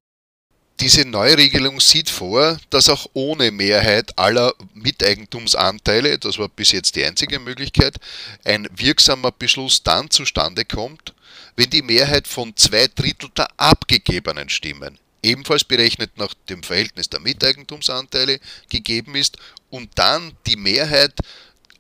Diese 0.81 1.05
Neuregelung 1.05 1.79
sieht 1.79 2.09
vor, 2.09 2.59
dass 2.69 2.89
auch 2.89 3.07
ohne 3.13 3.49
Mehrheit 3.49 4.17
aller 4.17 4.53
Miteigentumsanteile, 4.73 6.19
das 6.19 6.37
war 6.37 6.49
bis 6.49 6.73
jetzt 6.73 6.97
die 6.97 7.05
einzige 7.05 7.39
Möglichkeit, 7.39 7.95
ein 8.43 8.67
wirksamer 8.75 9.31
Beschluss 9.31 9.83
dann 9.83 10.09
zustande 10.09 10.65
kommt, 10.65 11.13
wenn 11.55 11.69
die 11.69 11.81
Mehrheit 11.81 12.27
von 12.27 12.57
zwei 12.57 12.87
Drittel 12.93 13.29
der 13.37 13.47
abgegebenen 13.55 14.49
Stimmen, 14.49 14.99
ebenfalls 15.23 15.63
berechnet 15.63 16.17
nach 16.17 16.33
dem 16.49 16.61
Verhältnis 16.61 17.09
der 17.09 17.21
Miteigentumsanteile, 17.21 18.41
gegeben 18.69 19.15
ist 19.15 19.37
und 19.69 19.89
dann 19.95 20.33
die 20.45 20.57
Mehrheit 20.57 21.13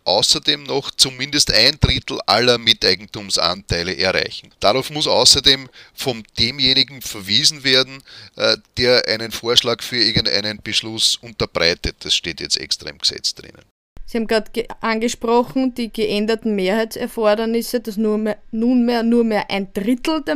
außerdem 0.05 0.63
noch 0.63 0.91
zumindest 0.91 1.51
ein 1.53 1.77
Drittel 1.79 2.19
aller 2.25 2.57
Miteigentumsanteile 2.57 3.97
erreichen. 3.97 4.51
Darauf 4.59 4.89
muss 4.89 5.07
außerdem 5.07 5.67
von 5.93 6.23
demjenigen 6.39 7.01
verwiesen 7.01 7.63
werden, 7.63 8.01
äh, 8.35 8.57
der 8.77 9.07
einen 9.07 9.31
Vorschlag 9.31 9.83
für 9.83 9.97
irgendeinen 9.97 10.61
Beschluss 10.61 11.17
unterbreitet. 11.17 11.97
Das 11.99 12.15
steht 12.15 12.39
jetzt 12.39 12.57
extra 12.57 12.89
im 12.89 12.99
Gesetz 12.99 13.33
drinnen. 13.33 13.63
Sie 14.07 14.19
haben 14.19 14.27
gerade 14.27 14.51
ge 14.51 14.67
angesprochen, 14.81 15.73
die 15.73 15.91
geänderten 15.91 16.55
Mehrheitserfordernisse, 16.55 17.79
dass 17.79 17.97
nur 17.97 18.19
mehr, 18.19 18.37
nunmehr 18.51 19.01
nur 19.01 19.23
mehr 19.23 19.49
ein 19.49 19.73
Drittel 19.73 20.21
der 20.21 20.35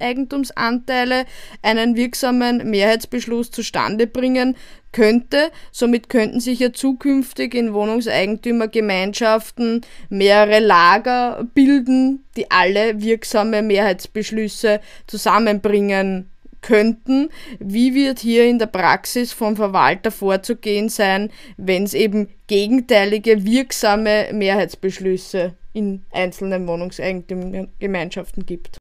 Miteigentumsanteile 0.00 1.26
einen 1.62 1.94
wirksamen 1.94 2.68
Mehrheitsbeschluss 2.68 3.50
zustande 3.50 4.06
bringen 4.06 4.56
könnte. 4.92 5.50
Somit 5.70 6.08
könnten 6.08 6.40
sich 6.40 6.58
ja 6.60 6.72
zukünftig 6.72 7.54
in 7.54 7.74
Wohnungseigentümergemeinschaften 7.74 9.82
mehrere 10.08 10.60
Lager 10.60 11.46
bilden, 11.54 12.24
die 12.36 12.50
alle 12.50 13.02
wirksame 13.02 13.60
Mehrheitsbeschlüsse 13.62 14.80
zusammenbringen 15.06 16.30
könnten. 16.62 17.28
Wie 17.58 17.94
wird 17.94 18.18
hier 18.18 18.46
in 18.46 18.58
der 18.58 18.66
Praxis 18.66 19.32
vom 19.32 19.56
Verwalter 19.56 20.10
vorzugehen 20.10 20.90
sein, 20.90 21.30
wenn 21.56 21.84
es 21.84 21.94
eben 21.94 22.28
gegenteilige 22.48 23.44
wirksame 23.44 24.28
Mehrheitsbeschlüsse 24.32 25.54
in 25.72 26.02
einzelnen 26.10 26.66
Wohnungseigentumsgemeinschaften 26.66 28.44
gibt? 28.44 28.79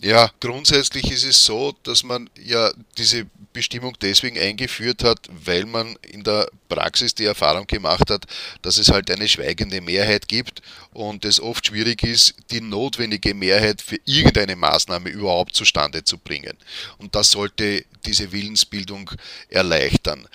Ja, 0.00 0.30
grundsätzlich 0.38 1.10
ist 1.10 1.24
es 1.24 1.44
so, 1.44 1.74
dass 1.82 2.04
man 2.04 2.30
ja 2.40 2.70
diese 2.96 3.26
Bestimmung 3.52 3.96
deswegen 4.00 4.38
eingeführt 4.38 5.02
hat, 5.02 5.18
weil 5.28 5.66
man 5.66 5.96
in 6.02 6.22
der 6.22 6.48
Praxis 6.68 7.16
die 7.16 7.24
Erfahrung 7.24 7.66
gemacht 7.66 8.08
hat, 8.08 8.24
dass 8.62 8.78
es 8.78 8.90
halt 8.92 9.10
eine 9.10 9.26
schweigende 9.26 9.80
Mehrheit 9.80 10.28
gibt 10.28 10.62
und 10.92 11.24
es 11.24 11.40
oft 11.40 11.66
schwierig 11.66 12.04
ist, 12.04 12.34
die 12.52 12.60
notwendige 12.60 13.34
Mehrheit 13.34 13.82
für 13.82 13.98
irgendeine 14.04 14.54
Maßnahme 14.54 15.08
überhaupt 15.08 15.56
zustande 15.56 16.04
zu 16.04 16.16
bringen. 16.16 16.56
Und 16.98 17.16
das 17.16 17.32
sollte 17.32 17.84
diese 18.06 18.30
Willensbildung 18.30 19.10
erleichtern. 19.48 20.28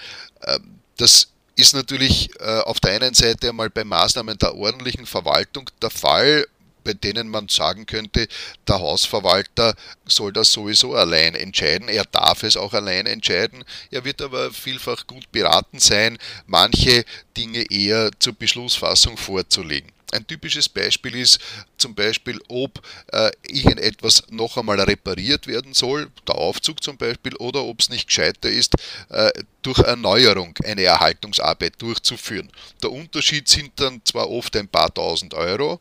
Ähm, 0.46 0.80
das 0.98 1.30
ist 1.56 1.74
natürlich 1.74 2.32
äh, 2.42 2.60
auf 2.60 2.82
der 2.82 2.92
einen 2.94 3.14
Seite 3.14 3.50
einmal 3.50 3.70
bei 3.70 3.86
Maßnahmen 3.86 4.38
der 4.40 4.56
ordentlichen 4.56 5.06
Verwaltung 5.06 5.70
der 5.82 5.90
Fall, 5.90 6.46
bei 6.84 6.94
denen 6.94 7.30
man 7.30 7.50
sagen 7.50 7.86
könnte, 7.86 8.28
der 8.68 8.80
Hausverwalter 8.80 9.76
soll 10.06 10.34
das 10.34 10.52
sowieso 10.52 10.96
allein 10.96 11.36
entscheiden. 11.36 11.88
Er 11.88 12.06
darf 12.06 12.44
es 12.44 12.58
auch 12.58 12.74
allein 12.74 13.06
entscheiden. 13.06 13.64
Er 13.92 14.06
wird 14.06 14.22
aber 14.22 14.52
vielfach 14.52 15.08
gut 15.08 15.32
beraten 15.32 15.80
sein, 15.80 16.18
manche 16.46 17.06
Dinge 17.38 17.70
eher 17.72 18.12
zur 18.20 18.34
Beschlussfassung 18.34 19.18
vorzulegen. 19.18 19.92
Ein 20.14 20.28
typisches 20.28 20.70
Beispiel 20.70 21.16
ist 21.16 21.40
zum 21.78 21.96
Beispiel, 21.96 22.40
ob 22.48 22.80
äh, 23.12 23.32
irgendetwas 23.48 24.24
noch 24.30 24.58
einmal 24.58 24.80
repariert 24.80 25.48
werden 25.48 25.74
soll, 25.74 26.12
der 26.28 26.36
Aufzug 26.36 26.84
zum 26.84 26.98
Beispiel, 26.98 27.36
oder 27.38 27.64
ob 27.64 27.80
es 27.80 27.90
nicht 27.90 28.08
gescheiter 28.08 28.50
ist, 28.50 28.76
äh, 29.10 29.32
durch 29.64 29.80
Erneuerung 29.80 30.54
eine 30.64 30.84
Erhaltungsarbeit 30.84 31.82
durchzuführen. 31.82 32.50
Der 32.82 32.92
Unterschied 32.92 33.48
sind 33.48 33.72
dann 33.78 34.02
zwar 34.06 34.30
oft 34.30 34.56
ein 34.56 34.68
paar 34.68 34.94
tausend 34.94 35.34
Euro, 35.34 35.80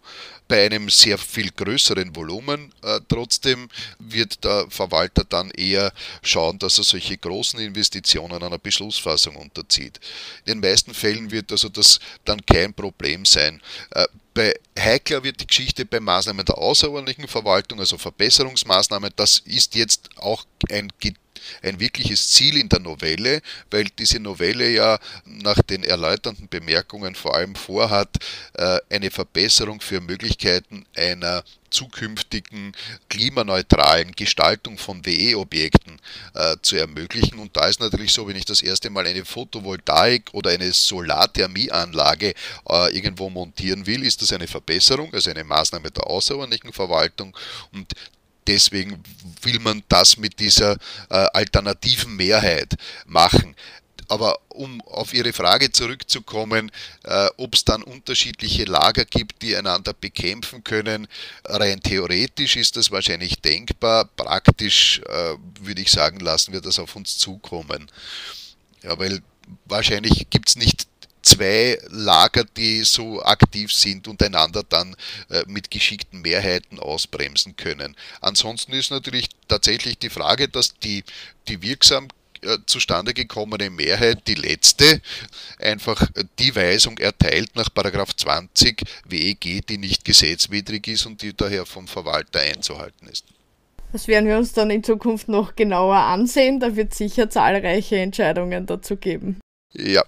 bei 0.48 0.66
einem 0.66 0.90
sehr 0.90 1.16
viel 1.16 1.50
größeren 1.50 2.14
Volumen. 2.14 2.72
Äh, 2.82 3.00
trotzdem 3.08 3.68
wird 3.98 4.44
der 4.44 4.66
Verwalter 4.68 5.24
dann 5.24 5.50
eher 5.50 5.92
schauen, 6.22 6.58
dass 6.58 6.76
er 6.76 6.84
solche 6.84 7.16
großen 7.16 7.58
Investitionen 7.58 8.42
einer 8.42 8.58
Beschlussfassung 8.58 9.36
unterzieht. 9.36 9.98
In 10.44 10.60
den 10.60 10.70
meisten 10.70 10.92
Fällen 10.92 11.30
wird 11.30 11.50
also 11.52 11.70
das 11.70 12.00
dann 12.26 12.44
kein 12.44 12.74
Problem 12.74 13.24
sein. 13.24 13.62
Äh, 13.92 14.06
bei 14.34 14.54
heikler 14.78 15.22
wird 15.22 15.40
die 15.40 15.46
Geschichte 15.46 15.84
bei 15.84 16.00
Maßnahmen 16.00 16.44
der 16.44 16.58
außerordentlichen 16.58 17.28
Verwaltung, 17.28 17.80
also 17.80 17.96
Verbesserungsmaßnahmen. 17.96 19.12
Das 19.16 19.38
ist 19.46 19.74
jetzt 19.74 20.10
auch 20.16 20.44
ein 20.70 20.92
ein 21.62 21.80
wirkliches 21.80 22.30
Ziel 22.30 22.56
in 22.56 22.68
der 22.68 22.80
Novelle, 22.80 23.42
weil 23.70 23.84
diese 23.98 24.20
Novelle 24.20 24.70
ja 24.70 24.98
nach 25.24 25.60
den 25.62 25.84
erläuternden 25.84 26.48
Bemerkungen 26.48 27.14
vor 27.14 27.34
allem 27.34 27.54
vorhat, 27.54 28.08
äh, 28.54 28.78
eine 28.90 29.10
Verbesserung 29.10 29.80
für 29.80 30.00
Möglichkeiten 30.00 30.84
einer 30.96 31.44
zukünftigen 31.72 32.72
klimaneutralen 33.08 34.12
Gestaltung 34.12 34.78
von 34.78 35.04
WE-Objekten 35.04 35.98
äh, 36.34 36.56
zu 36.62 36.76
ermöglichen. 36.76 37.38
Und 37.38 37.56
da 37.56 37.66
ist 37.66 37.80
natürlich 37.80 38.12
so, 38.12 38.28
wenn 38.28 38.36
ich 38.36 38.44
das 38.44 38.62
erste 38.62 38.90
Mal 38.90 39.06
eine 39.06 39.24
Photovoltaik 39.24 40.30
oder 40.32 40.50
eine 40.50 40.72
Solarthermieanlage 40.72 42.34
äh, 42.68 42.94
irgendwo 42.94 43.30
montieren 43.30 43.86
will, 43.86 44.04
ist 44.04 44.22
das 44.22 44.32
eine 44.32 44.46
Verbesserung, 44.46 45.12
also 45.12 45.30
eine 45.30 45.44
Maßnahme 45.44 45.90
der 45.90 46.06
außerordentlichen 46.06 46.72
Verwaltung. 46.72 47.36
Und 47.72 47.92
deswegen 48.46 49.02
will 49.42 49.58
man 49.60 49.82
das 49.88 50.16
mit 50.16 50.40
dieser 50.40 50.72
äh, 51.10 51.26
alternativen 51.32 52.16
Mehrheit 52.16 52.76
machen. 53.06 53.54
Aber 54.08 54.40
um 54.48 54.82
auf 54.82 55.14
Ihre 55.14 55.32
Frage 55.32 55.72
zurückzukommen, 55.72 56.70
äh, 57.04 57.28
ob 57.38 57.54
es 57.54 57.64
dann 57.64 57.82
unterschiedliche 57.82 58.64
Lager 58.64 59.06
gibt, 59.06 59.40
die 59.40 59.56
einander 59.56 59.94
bekämpfen 59.94 60.62
können, 60.64 61.08
rein 61.44 61.80
theoretisch 61.80 62.56
ist 62.56 62.76
das 62.76 62.90
wahrscheinlich 62.90 63.40
denkbar. 63.40 64.04
Praktisch 64.04 65.00
äh, 65.06 65.36
würde 65.60 65.80
ich 65.80 65.90
sagen, 65.90 66.20
lassen 66.20 66.52
wir 66.52 66.60
das 66.60 66.78
auf 66.78 66.94
uns 66.94 67.16
zukommen. 67.16 67.90
Ja, 68.82 68.98
weil 68.98 69.22
wahrscheinlich 69.64 70.28
gibt 70.28 70.50
es 70.50 70.56
nicht 70.56 70.88
zwei 71.22 71.78
Lager, 71.88 72.44
die 72.44 72.82
so 72.82 73.22
aktiv 73.22 73.72
sind 73.72 74.08
und 74.08 74.22
einander 74.22 74.62
dann 74.68 74.96
äh, 75.30 75.44
mit 75.46 75.70
geschickten 75.70 76.20
Mehrheiten 76.20 76.78
ausbremsen 76.78 77.56
können. 77.56 77.96
Ansonsten 78.20 78.72
ist 78.72 78.90
natürlich 78.90 79.28
tatsächlich 79.48 79.98
die 79.98 80.10
Frage, 80.10 80.48
dass 80.48 80.78
die, 80.78 81.04
die 81.48 81.62
wirksam 81.62 82.08
äh, 82.42 82.58
zustande 82.66 83.14
gekommene 83.14 83.70
Mehrheit, 83.70 84.26
die 84.26 84.34
letzte, 84.34 85.00
einfach 85.58 86.08
die 86.38 86.54
Weisung 86.56 86.98
erteilt 86.98 87.54
nach 87.54 87.68
20 87.70 88.82
WEG, 89.06 89.64
die 89.66 89.78
nicht 89.78 90.04
gesetzwidrig 90.04 90.88
ist 90.88 91.06
und 91.06 91.22
die 91.22 91.34
daher 91.34 91.66
vom 91.66 91.86
Verwalter 91.86 92.40
einzuhalten 92.40 93.06
ist. 93.08 93.24
Das 93.92 94.08
werden 94.08 94.26
wir 94.26 94.38
uns 94.38 94.54
dann 94.54 94.70
in 94.70 94.82
Zukunft 94.82 95.28
noch 95.28 95.54
genauer 95.54 95.96
ansehen. 95.96 96.58
Da 96.60 96.74
wird 96.74 96.94
sicher 96.94 97.28
zahlreiche 97.30 97.98
Entscheidungen 97.98 98.66
dazu 98.66 98.96
geben. 98.96 99.38
Ja, 99.74 100.02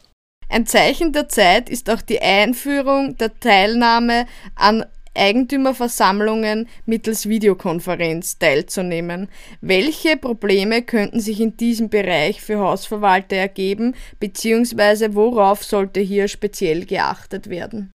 ein 0.54 0.66
Zeichen 0.66 1.12
der 1.12 1.28
Zeit 1.28 1.68
ist 1.68 1.90
auch 1.90 2.00
die 2.00 2.22
Einführung 2.22 3.16
der 3.16 3.34
Teilnahme 3.40 4.26
an 4.54 4.86
Eigentümerversammlungen 5.12 6.68
mittels 6.86 7.28
Videokonferenz 7.28 8.38
teilzunehmen. 8.38 9.28
Welche 9.60 10.16
Probleme 10.16 10.82
könnten 10.82 11.18
sich 11.18 11.40
in 11.40 11.56
diesem 11.56 11.88
Bereich 11.88 12.40
für 12.40 12.60
Hausverwalter 12.60 13.34
ergeben, 13.34 13.96
beziehungsweise 14.20 15.16
worauf 15.16 15.64
sollte 15.64 15.98
hier 15.98 16.28
speziell 16.28 16.86
geachtet 16.86 17.50
werden? 17.50 17.90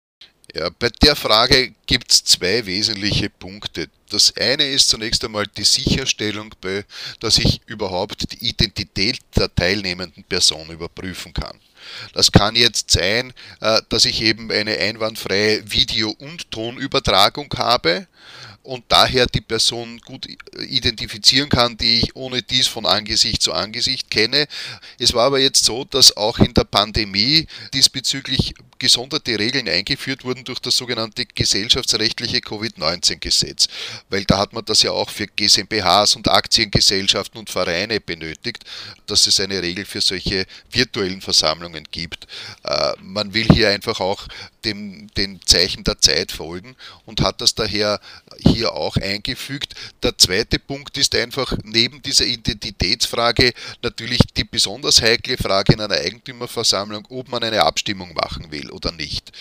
Ja, 0.57 0.71
bei 0.71 0.89
der 1.03 1.15
Frage 1.17 1.75
gibt 1.85 2.11
es 2.11 2.25
zwei 2.25 2.65
wesentliche 2.65 3.29
Punkte. 3.29 3.91
Das 4.09 4.35
eine 4.39 4.67
ist 4.67 4.89
zunächst 4.89 5.23
einmal 5.23 5.47
die 5.47 5.65
Sicherstellung, 5.65 6.55
dass 7.21 7.37
ich 7.37 7.61
überhaupt 7.67 8.33
die 8.33 8.49
Identität 8.49 9.19
der 9.37 9.55
teilnehmenden 9.55 10.25
Person 10.25 10.71
überprüfen 10.71 11.35
kann. 11.35 11.61
Das 12.15 12.33
kann 12.33 12.57
jetzt 12.57 12.91
sein, 12.91 13.35
äh, 13.61 13.83
dass 13.91 14.07
ich 14.07 14.23
eben 14.23 14.51
eine 14.51 14.79
einwandfreie 14.79 15.71
Video- 15.71 16.17
und 16.19 16.51
Tonübertragung 16.51 17.53
habe 17.59 18.07
und 18.67 18.85
daher 18.89 19.27
die 19.27 19.41
Person 19.41 20.01
gut 20.05 20.27
identifizieren 20.59 21.49
kann, 21.49 21.77
die 21.77 22.01
ich 22.01 22.17
ohne 22.17 22.43
dies 22.43 22.67
von 22.67 22.85
Angesicht 22.85 23.41
zu 23.41 23.53
Angesicht 23.53 24.11
kenne. 24.11 24.47
Es 24.99 25.15
war 25.15 25.27
aber 25.27 25.39
jetzt 25.39 25.65
so, 25.65 25.85
dass 25.85 26.17
auch 26.17 26.39
in 26.39 26.53
der 26.53 26.65
Pandemie 26.65 27.47
diesbezüglich 27.73 28.55
gesonderte 28.79 29.39
Regeln 29.39 29.69
eingeführt 29.69 30.25
wurden 30.25 30.45
durch 30.45 30.59
das 30.59 30.77
sogenannte 30.77 31.25
gesellschaftsrechtliche 31.25 32.41
Covid-19-Gesetz, 32.41 33.69
weil 34.11 34.25
da 34.25 34.39
hat 34.39 34.53
man 34.53 34.65
das 34.65 34.83
ja 34.83 34.91
auch 34.91 35.09
für 35.09 35.27
GmbHs 35.27 36.17
und 36.17 36.29
Aktiengesellschaften 36.29 37.39
und 37.39 37.51
Vereine 37.51 38.01
benötigt, 38.01 38.65
dass 39.07 39.27
es 39.27 39.41
eine 39.41 39.63
Regel 39.63 39.85
für 39.85 40.01
solche 40.01 40.47
virtuellen 40.71 41.21
Versammlungen 41.21 41.85
gibt. 41.91 42.27
Äh, 42.65 42.93
man 43.01 43.33
will 43.33 43.47
hier 43.51 43.71
einfach 43.71 44.01
auch 44.01 44.27
dem, 44.67 45.09
den 45.17 45.41
Zeichen 45.45 45.85
der 45.85 45.99
Zeit 45.99 46.33
folgen 46.33 46.77
und 47.07 47.23
hat 47.23 47.41
das 47.41 47.55
daher 47.55 48.01
hier 48.39 48.73
auch 48.73 48.97
eingefügt. 48.97 49.75
Der 50.03 50.19
zweite 50.19 50.59
Punkt 50.59 50.99
ist 50.99 51.15
einfach 51.15 51.57
neben 51.63 52.03
dieser 52.03 52.27
Identitätsfrage 52.27 53.53
natürlich 53.83 54.21
die 54.37 54.45
besonders 54.45 55.01
heikle 55.01 55.37
Frage 55.39 55.75
in 55.75 55.81
einer 55.81 55.95
Eigentümerversammlung, 55.95 57.07
ob 57.09 57.29
man 57.29 57.43
eine 57.43 57.63
Abstimmung 57.63 58.13
machen 58.15 58.51
will 58.51 58.71
oder 58.71 58.93
nicht 58.93 59.33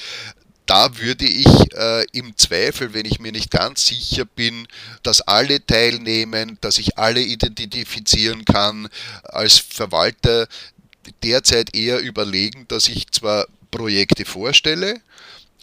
da 0.66 0.98
würde 0.98 1.26
ich 1.26 1.46
äh, 1.74 2.06
im 2.12 2.36
Zweifel, 2.38 2.94
wenn 2.94 3.06
ich 3.06 3.20
mir 3.20 3.32
nicht 3.32 3.52
ganz 3.52 3.86
sicher 3.86 4.26
bin, 4.26 4.68
dass 5.04 5.22
alle 5.22 5.64
teilnehmen, 5.66 6.58
dass 6.62 6.80
ich 6.80 6.98
alle 6.98 7.22
identifizieren 7.22 8.46
kann, 8.46 8.90
als 9.24 9.60
Verwalter 9.60 10.48
derzeit 11.24 11.76
eher 11.76 12.00
überlegen, 12.00 12.68
dass 12.68 12.88
ich 12.88 13.12
zwar 13.12 13.46
Projekte 13.72 14.26
vorstelle, 14.26 15.02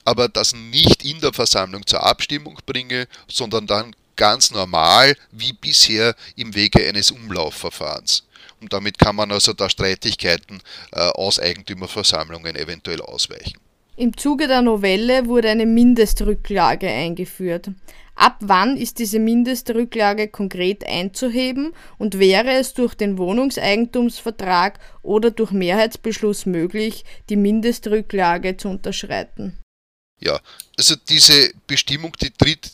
aber 0.05 0.29
das 0.29 0.55
nicht 0.55 1.05
in 1.05 1.21
der 1.21 1.33
Versammlung 1.33 1.87
zur 1.87 2.03
Abstimmung 2.03 2.59
bringe, 2.67 3.07
sondern 3.29 3.67
dann 3.67 3.97
ganz 4.17 4.51
normal 4.51 5.17
wie 5.31 5.53
bisher 5.53 6.15
im 6.37 6.55
Wege 6.55 6.87
eines 6.87 7.11
Umlaufverfahrens. 7.11 8.25
Und 8.61 8.73
damit 8.73 8.99
kann 8.99 9.17
man 9.17 9.33
also 9.33 9.53
da 9.53 9.69
Streitigkeiten 9.69 10.61
äh, 10.93 11.01
aus 11.01 11.41
Eigentümerversammlungen 11.41 12.55
eventuell 12.55 13.01
ausweichen. 13.01 13.59
Im 13.97 14.17
Zuge 14.17 14.49
der 14.49 14.63
Novelle 14.63 15.27
wurde 15.27 15.51
eine 15.51 15.67
Mindestrücklage 15.67 16.89
eingeführt. 16.89 17.71
Ab 18.14 18.37
wann 18.40 18.76
ist 18.76 18.99
diese 18.99 19.19
Mindestrücklage 19.19 20.28
konkret 20.28 20.87
einzuheben 20.87 21.75
und 21.99 22.19
wäre 22.19 22.52
es 22.52 22.75
durch 22.75 22.95
den 22.95 23.19
Wohnungseigentumsvertrag 23.19 24.78
oder 25.02 25.31
durch 25.31 25.50
Mehrheitsbeschluss 25.50 26.47
möglich, 26.47 27.04
die 27.31 27.37
Mindestrücklage 27.37 28.57
zu 28.57 28.69
unterschreiten? 28.69 29.59
Ja, 30.21 30.40
also 30.78 30.95
diese 31.09 31.52
Bestimmung, 31.66 32.12
die 32.21 32.31
tritt 32.31 32.73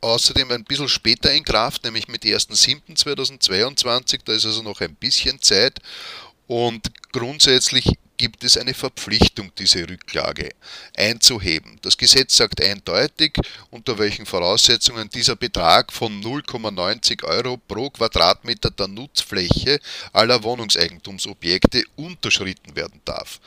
außerdem 0.00 0.50
ein 0.50 0.64
bisschen 0.64 0.88
später 0.88 1.32
in 1.32 1.44
Kraft, 1.44 1.84
nämlich 1.84 2.08
mit 2.08 2.24
1.7.2022, 2.24 4.20
da 4.24 4.32
ist 4.32 4.46
also 4.46 4.62
noch 4.62 4.80
ein 4.80 4.94
bisschen 4.96 5.40
Zeit 5.40 5.78
und 6.48 6.90
grundsätzlich 7.12 7.86
gibt 8.22 8.44
es 8.44 8.56
eine 8.56 8.72
Verpflichtung, 8.72 9.50
diese 9.58 9.80
Rücklage 9.88 10.50
einzuheben. 10.96 11.80
Das 11.82 11.96
Gesetz 11.96 12.36
sagt 12.36 12.62
eindeutig, 12.62 13.32
unter 13.72 13.98
welchen 13.98 14.26
Voraussetzungen 14.26 15.08
dieser 15.08 15.34
Betrag 15.34 15.92
von 15.92 16.22
0,90 16.22 17.24
Euro 17.24 17.56
pro 17.56 17.90
Quadratmeter 17.90 18.70
der 18.70 18.86
Nutzfläche 18.86 19.80
aller 20.12 20.40
Wohnungseigentumsobjekte 20.44 21.82
unterschritten 21.96 22.76
werden 22.76 23.00
darf. 23.04 23.40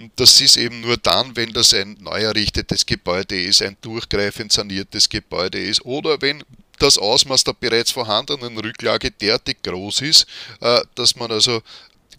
Und 0.00 0.10
das 0.16 0.40
ist 0.40 0.56
eben 0.56 0.80
nur 0.80 0.96
dann, 0.96 1.36
wenn 1.36 1.52
das 1.52 1.72
ein 1.72 1.96
neu 2.00 2.22
errichtetes 2.22 2.86
Gebäude 2.86 3.40
ist, 3.40 3.62
ein 3.62 3.76
durchgreifend 3.82 4.50
saniertes 4.52 5.08
Gebäude 5.08 5.60
ist 5.60 5.84
oder 5.84 6.20
wenn 6.20 6.42
das 6.80 6.98
Ausmaß 6.98 7.44
der 7.44 7.52
bereits 7.52 7.92
vorhandenen 7.92 8.58
Rücklage 8.58 9.12
derartig 9.12 9.62
groß 9.62 10.00
ist, 10.00 10.26
äh, 10.60 10.82
dass 10.96 11.14
man 11.14 11.30
also 11.30 11.62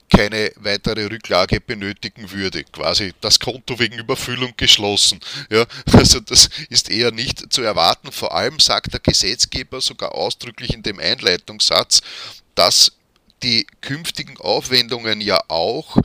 keine 0.10 0.52
weitere 0.56 1.06
Rücklage 1.06 1.60
benötigen 1.60 2.32
würde. 2.32 2.64
Quasi 2.64 3.14
das 3.22 3.40
Konto 3.40 3.78
wegen 3.80 3.98
Überfüllung 4.00 4.54
geschlossen. 4.58 5.20
Ja, 5.50 5.66
also 5.94 6.20
das 6.20 6.50
ist 6.70 6.90
eher 6.90 7.12
nicht 7.12 7.52
zu 7.52 7.62
erwarten. 7.62 8.12
Vor 8.12 8.34
allem 8.34 8.60
sagt 8.60 8.94
der 8.94 9.00
Gesetzgeber 9.00 9.82
sogar 9.82 10.14
ausdrücklich 10.16 10.74
in 10.74 10.84
dem 10.84 11.00
Einleitungssatz, 11.00 12.02
dass 12.56 12.97
die 13.44 13.68
künftigen 13.82 14.38
Aufwendungen 14.38 15.22
ja 15.22 15.40
auch 15.48 15.98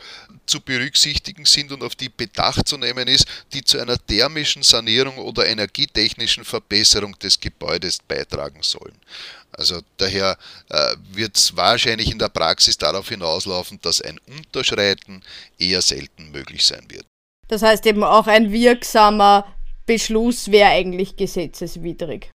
zu 0.47 0.61
berücksichtigen 0.61 1.45
sind 1.45 1.73
und 1.73 1.83
auf 1.83 1.95
die 1.95 2.09
Bedacht 2.09 2.69
zu 2.69 2.77
nehmen 2.77 3.09
ist, 3.09 3.27
die 3.53 3.63
zu 3.63 3.79
einer 3.79 3.97
thermischen 3.99 4.63
Sanierung 4.63 5.19
oder 5.19 5.47
energietechnischen 5.47 6.45
Verbesserung 6.45 7.19
des 7.19 7.41
Gebäudes 7.41 7.99
beitragen 8.07 8.63
sollen. 8.63 8.97
Also 9.53 9.81
daher 9.99 10.37
äh, 10.71 10.97
wird 11.13 11.37
es 11.37 11.57
wahrscheinlich 11.57 12.11
in 12.11 12.19
der 12.19 12.29
Praxis 12.29 12.77
darauf 12.77 13.09
hinauslaufen, 13.09 13.79
dass 13.83 14.01
ein 14.01 14.19
Unterschreiten 14.27 15.23
eher 15.59 15.83
selten 15.83 16.31
möglich 16.31 16.65
sein 16.67 16.85
wird. 16.89 17.07
Das 17.49 17.63
heißt 17.63 17.87
eben 17.87 18.03
auch 18.03 18.27
ein 18.27 18.51
wirksamer 18.51 19.47
Beschluss 19.85 20.51
wäre 20.51 20.71
eigentlich 20.71 21.17
gesetzeswidrig. 21.17 22.31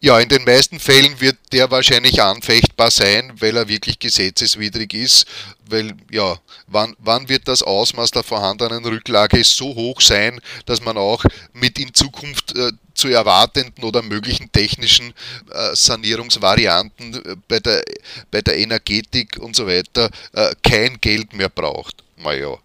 Ja, 0.00 0.20
in 0.20 0.28
den 0.28 0.44
meisten 0.44 0.78
Fällen 0.78 1.20
wird 1.20 1.38
der 1.52 1.70
wahrscheinlich 1.70 2.22
anfechtbar 2.22 2.90
sein, 2.90 3.32
weil 3.40 3.56
er 3.56 3.68
wirklich 3.68 3.98
gesetzeswidrig 3.98 4.92
ist, 4.92 5.26
weil 5.68 5.94
ja, 6.10 6.38
wann, 6.66 6.94
wann 6.98 7.30
wird 7.30 7.48
das 7.48 7.62
Ausmaß 7.62 8.10
der 8.10 8.22
vorhandenen 8.22 8.84
Rücklage 8.84 9.42
so 9.42 9.74
hoch 9.74 10.02
sein, 10.02 10.40
dass 10.66 10.82
man 10.82 10.98
auch 10.98 11.24
mit 11.54 11.78
in 11.78 11.94
Zukunft 11.94 12.54
äh, 12.56 12.72
zu 12.92 13.08
erwartenden 13.08 13.84
oder 13.84 14.02
möglichen 14.02 14.52
technischen 14.52 15.14
äh, 15.50 15.74
Sanierungsvarianten 15.74 17.14
äh, 17.14 17.36
bei, 17.48 17.60
der, 17.60 17.82
bei 18.30 18.42
der 18.42 18.58
Energetik 18.58 19.38
und 19.38 19.56
so 19.56 19.66
weiter 19.66 20.10
äh, 20.34 20.54
kein 20.62 21.00
Geld 21.00 21.32
mehr 21.32 21.48
braucht. 21.48 22.04
Naja, 22.18 22.58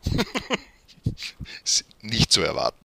nicht 2.01 2.31
zu 2.31 2.41
erwarten. 2.41 2.80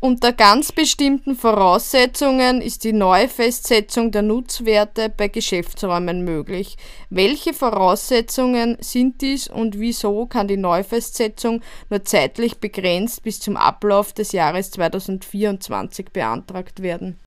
Unter 0.00 0.32
ganz 0.32 0.70
bestimmten 0.70 1.34
Voraussetzungen 1.34 2.60
ist 2.60 2.84
die 2.84 2.92
Neufestsetzung 2.92 4.12
der 4.12 4.22
Nutzwerte 4.22 5.08
bei 5.08 5.26
Geschäftsräumen 5.26 6.22
möglich. 6.22 6.76
Welche 7.10 7.52
Voraussetzungen 7.52 8.76
sind 8.80 9.20
dies 9.22 9.48
und 9.48 9.80
wieso 9.80 10.26
kann 10.26 10.46
die 10.46 10.56
Neufestsetzung 10.56 11.62
nur 11.90 12.04
zeitlich 12.04 12.58
begrenzt 12.58 13.24
bis 13.24 13.40
zum 13.40 13.56
Ablauf 13.56 14.12
des 14.12 14.30
Jahres 14.30 14.70
2024 14.70 16.10
beantragt 16.12 16.80
werden? 16.80 17.18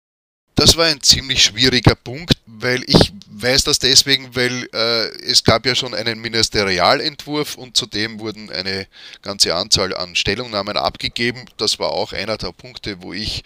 Das 0.55 0.77
war 0.77 0.86
ein 0.86 1.01
ziemlich 1.01 1.43
schwieriger 1.43 1.95
Punkt, 1.95 2.38
weil 2.45 2.84
ich 2.88 3.12
weiß 3.41 3.63
das 3.63 3.80
deswegen, 3.80 4.36
weil 4.36 4.67
äh, 4.73 5.08
es 5.23 5.43
gab 5.43 5.65
ja 5.65 5.75
schon 5.75 5.93
einen 5.93 6.19
Ministerialentwurf 6.19 7.56
und 7.56 7.75
zudem 7.77 8.19
wurden 8.19 8.49
eine 8.49 8.88
ganze 9.21 9.56
Anzahl 9.56 9.95
an 9.95 10.15
Stellungnahmen 10.15 10.77
abgegeben. 10.77 11.45
Das 11.58 11.80
war 11.80 11.91
auch 11.91 12.13
einer 12.13 12.38
der 12.38 12.51
Punkte, 12.51 13.01
wo 13.01 13.13
ich 13.13 13.43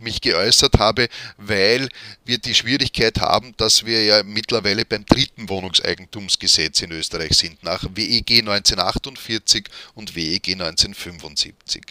mich 0.00 0.20
geäußert 0.20 0.78
habe, 0.78 1.08
weil 1.36 1.88
wir 2.24 2.38
die 2.38 2.54
Schwierigkeit 2.54 3.18
haben, 3.20 3.54
dass 3.56 3.84
wir 3.86 4.04
ja 4.04 4.22
mittlerweile 4.22 4.84
beim 4.84 5.04
dritten 5.04 5.48
Wohnungseigentumsgesetz 5.48 6.82
in 6.82 6.92
Österreich 6.92 7.32
sind, 7.32 7.62
nach 7.62 7.84
WEG 7.94 8.40
1948 8.40 9.64
und 9.94 10.14
WEG 10.14 10.52
1975. 10.52 11.82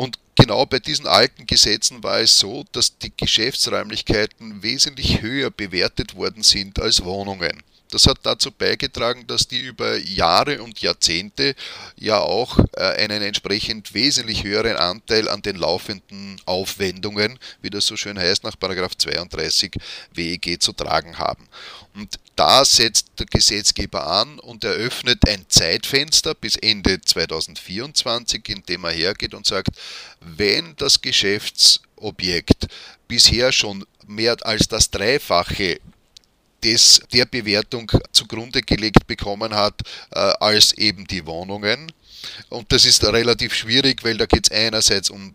Und 0.00 0.18
genau 0.34 0.64
bei 0.64 0.78
diesen 0.78 1.06
alten 1.06 1.46
Gesetzen 1.46 2.02
war 2.02 2.20
es 2.20 2.38
so, 2.38 2.64
dass 2.72 2.96
die 2.96 3.12
Geschäftsräumlichkeiten 3.14 4.62
wesentlich 4.62 5.20
höher 5.20 5.50
bewertet 5.50 6.14
worden 6.14 6.42
sind 6.42 6.80
als 6.80 7.04
Wohnungen. 7.04 7.62
Das 7.90 8.06
hat 8.06 8.18
dazu 8.22 8.50
beigetragen, 8.50 9.26
dass 9.26 9.48
die 9.48 9.58
über 9.58 9.96
Jahre 9.96 10.62
und 10.62 10.80
Jahrzehnte 10.80 11.54
ja 11.96 12.18
auch 12.18 12.58
äh, 12.74 12.82
einen 12.82 13.22
entsprechend 13.22 13.94
wesentlich 13.94 14.44
höheren 14.44 14.76
Anteil 14.76 15.28
an 15.28 15.42
den 15.42 15.56
laufenden 15.56 16.40
Aufwendungen, 16.46 17.38
wie 17.62 17.70
das 17.70 17.86
so 17.86 17.96
schön 17.96 18.18
heißt, 18.18 18.44
nach 18.44 18.56
32 18.56 19.72
WEG 20.14 20.62
zu 20.62 20.72
tragen 20.72 21.18
haben. 21.18 21.48
Und 21.94 22.18
da 22.36 22.64
setzt 22.64 23.08
der 23.18 23.26
Gesetzgeber 23.26 24.06
an 24.06 24.38
und 24.38 24.64
eröffnet 24.64 25.28
ein 25.28 25.44
Zeitfenster 25.48 26.34
bis 26.34 26.56
Ende 26.56 27.00
2024, 27.00 28.48
in 28.48 28.62
dem 28.62 28.84
er 28.84 28.92
hergeht 28.92 29.34
und 29.34 29.46
sagt, 29.46 29.76
wenn 30.20 30.74
das 30.76 31.02
Geschäftsobjekt 31.02 32.68
bisher 33.08 33.52
schon 33.52 33.84
mehr 34.06 34.36
als 34.46 34.68
das 34.68 34.90
Dreifache 34.90 35.80
des, 36.64 37.00
der 37.12 37.26
Bewertung 37.26 37.90
zugrunde 38.12 38.62
gelegt 38.62 39.06
bekommen 39.06 39.54
hat 39.54 39.82
äh, 40.10 40.18
als 40.18 40.72
eben 40.74 41.06
die 41.06 41.24
Wohnungen. 41.26 41.92
Und 42.48 42.70
das 42.72 42.84
ist 42.84 43.04
relativ 43.04 43.54
schwierig, 43.54 44.04
weil 44.04 44.16
da 44.16 44.26
geht 44.26 44.50
es 44.50 44.56
einerseits 44.56 45.10
um 45.10 45.34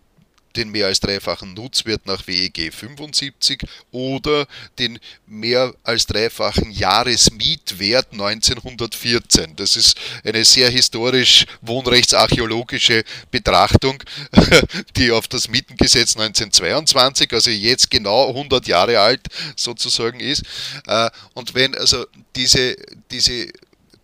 den 0.56 0.70
mehr 0.70 0.88
als 0.88 1.00
dreifachen 1.00 1.54
Nutzwert 1.54 2.06
nach 2.06 2.26
WEG 2.28 2.74
75 2.74 3.62
oder 3.92 4.48
den 4.80 5.00
mehr 5.28 5.74
als 5.84 6.06
dreifachen 6.08 6.72
Jahresmietwert 6.72 8.08
1914. 8.12 9.56
Das 9.56 9.76
ist 9.76 9.98
eine 10.24 10.44
sehr 10.46 10.70
historisch 10.70 11.46
wohnrechtsarchäologische 11.62 13.04
Betrachtung, 13.32 14.02
die 14.98 15.12
auf 15.12 15.28
das 15.28 15.48
Mietengesetz 15.48 16.16
1922, 16.16 17.32
also 17.34 17.50
jetzt 17.50 17.90
genau 17.90 18.30
100 18.30 18.68
Jahre 18.68 19.00
alt 19.00 19.28
sozusagen 19.56 20.20
ist. 20.20 20.44
Äh, 20.88 21.10
und 21.34 21.54
wenn 21.54 21.76
also 21.76 22.06
diese, 22.36 22.76
diese 23.12 23.48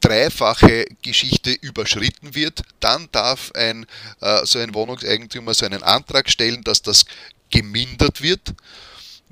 dreifache 0.01 0.85
Geschichte 1.01 1.51
überschritten 1.51 2.35
wird, 2.35 2.63
dann 2.79 3.07
darf 3.11 3.51
ein, 3.53 3.85
äh, 4.19 4.45
so 4.45 4.59
ein 4.59 4.73
Wohnungseigentümer 4.73 5.53
so 5.53 5.65
einen 5.65 5.83
Antrag 5.83 6.29
stellen, 6.29 6.63
dass 6.63 6.81
das 6.81 7.05
gemindert 7.49 8.21
wird, 8.21 8.53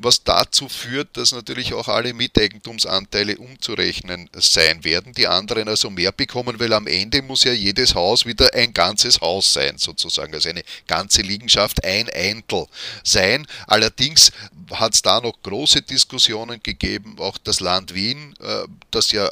was 0.01 0.23
dazu 0.23 0.69
führt, 0.69 1.17
dass 1.17 1.33
natürlich 1.33 1.73
auch 1.73 1.87
alle 1.89 2.13
Miteigentumsanteile 2.13 3.37
umzurechnen 3.37 4.29
sein 4.33 4.83
werden, 4.83 5.13
die 5.13 5.27
anderen 5.27 5.67
also 5.67 5.89
mehr 5.89 6.11
bekommen, 6.11 6.59
weil 6.59 6.71
am 6.73 6.87
Ende 6.87 7.21
muss 7.21 7.43
ja 7.43 7.51
jedes 7.51 7.95
Haus 7.95 8.25
wieder 8.25 8.53
ein 8.53 8.73
ganzes 8.73 9.19
Haus 9.19 9.51
sein, 9.51 9.77
sozusagen, 9.77 10.33
also 10.33 10.49
eine 10.49 10.63
ganze 10.87 11.21
Liegenschaft, 11.21 11.83
ein 11.83 12.09
Eintel 12.09 12.65
sein. 13.03 13.45
Allerdings 13.67 14.31
hat 14.71 14.93
es 14.93 15.01
da 15.01 15.19
noch 15.19 15.41
große 15.43 15.81
Diskussionen 15.81 16.61
gegeben, 16.63 17.15
auch 17.19 17.37
das 17.37 17.59
Land 17.59 17.93
Wien, 17.93 18.33
äh, 18.39 18.67
das 18.91 19.11
ja 19.11 19.29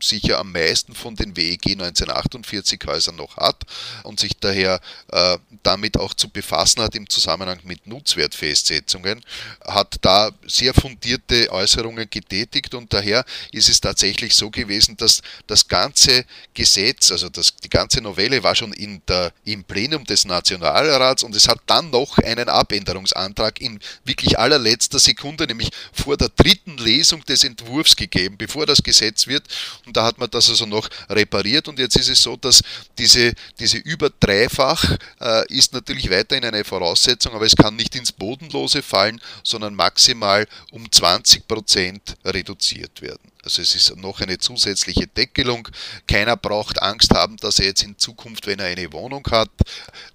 sicher 0.00 0.38
am 0.38 0.52
meisten 0.52 0.94
von 0.94 1.16
den 1.16 1.36
WEG 1.36 1.66
1948 1.72 2.80
Häusern 2.86 3.16
noch 3.16 3.36
hat 3.36 3.64
und 4.04 4.20
sich 4.20 4.36
daher 4.38 4.80
äh, 5.10 5.38
damit 5.62 5.98
auch 5.98 6.14
zu 6.14 6.28
befassen 6.28 6.82
hat 6.82 6.94
im 6.94 7.08
Zusammenhang 7.08 7.60
mit 7.64 7.86
Nutzwertfestsetzungen, 7.86 9.24
hat 9.64 9.96
da 10.02 10.30
sehr 10.46 10.74
fundierte 10.74 11.50
Äußerungen 11.50 12.08
getätigt. 12.10 12.74
Und 12.74 12.92
daher 12.92 13.24
ist 13.52 13.68
es 13.68 13.80
tatsächlich 13.80 14.34
so 14.34 14.50
gewesen, 14.50 14.96
dass 14.96 15.20
das 15.46 15.66
ganze 15.66 16.24
Gesetz, 16.54 17.10
also 17.10 17.28
das, 17.28 17.56
die 17.56 17.68
ganze 17.68 18.00
Novelle 18.00 18.42
war 18.42 18.54
schon 18.54 18.72
in 18.72 19.02
der, 19.08 19.32
im 19.44 19.64
Plenum 19.64 20.04
des 20.04 20.24
Nationalrats 20.24 21.22
und 21.22 21.34
es 21.34 21.48
hat 21.48 21.60
dann 21.66 21.90
noch 21.90 22.18
einen 22.18 22.48
Abänderungsantrag 22.48 23.60
in 23.60 23.80
wirklich 24.04 24.38
allerletzter 24.38 24.98
Sekunde, 24.98 25.46
nämlich 25.46 25.70
vor 25.92 26.16
der 26.16 26.28
dritten 26.28 26.78
Lesung 26.78 27.24
des 27.24 27.44
Entwurfs 27.44 27.96
gegeben, 27.96 28.36
bevor 28.38 28.66
das 28.66 28.82
Gesetz 28.82 29.26
wird 29.26 29.44
und 29.88 29.96
da 29.96 30.04
hat 30.04 30.18
man 30.18 30.30
das 30.30 30.48
also 30.48 30.66
noch 30.66 30.88
repariert 31.08 31.66
und 31.66 31.78
jetzt 31.78 31.96
ist 31.96 32.08
es 32.08 32.22
so, 32.22 32.36
dass 32.36 32.62
diese, 32.98 33.32
diese 33.58 33.78
über 33.78 34.10
dreifach 34.10 34.96
äh, 35.20 35.52
ist 35.52 35.72
natürlich 35.72 36.10
weiterhin 36.10 36.44
eine 36.44 36.62
Voraussetzung, 36.62 37.32
aber 37.32 37.46
es 37.46 37.56
kann 37.56 37.74
nicht 37.74 37.96
ins 37.96 38.12
Bodenlose 38.12 38.82
fallen, 38.82 39.20
sondern 39.42 39.74
maximal 39.74 40.46
um 40.72 40.90
20 40.90 41.48
Prozent 41.48 42.16
reduziert 42.24 43.00
werden. 43.00 43.32
Also 43.42 43.62
es 43.62 43.74
ist 43.74 43.96
noch 43.96 44.20
eine 44.20 44.38
zusätzliche 44.38 45.06
Deckelung. 45.06 45.68
Keiner 46.06 46.36
braucht 46.36 46.82
Angst 46.82 47.12
haben, 47.14 47.38
dass 47.38 47.58
er 47.58 47.66
jetzt 47.66 47.82
in 47.82 47.96
Zukunft, 47.96 48.46
wenn 48.46 48.58
er 48.58 48.66
eine 48.66 48.92
Wohnung 48.92 49.26
hat, 49.30 49.50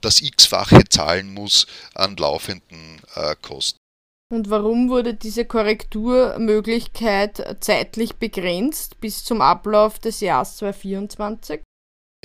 das 0.02 0.22
x-fache 0.22 0.84
zahlen 0.88 1.34
muss 1.34 1.66
an 1.96 2.16
laufenden 2.16 3.02
äh, 3.16 3.36
Kosten. 3.42 3.83
Und 4.32 4.50
warum 4.50 4.90
wurde 4.90 5.14
diese 5.14 5.46
Korrekturmöglichkeit 5.46 7.58
zeitlich 7.60 8.16
begrenzt 8.16 9.00
bis 9.00 9.24
zum 9.24 9.42
Ablauf 9.42 10.00
des 10.00 10.22
Jahres 10.22 10.58
2024? 10.58 11.62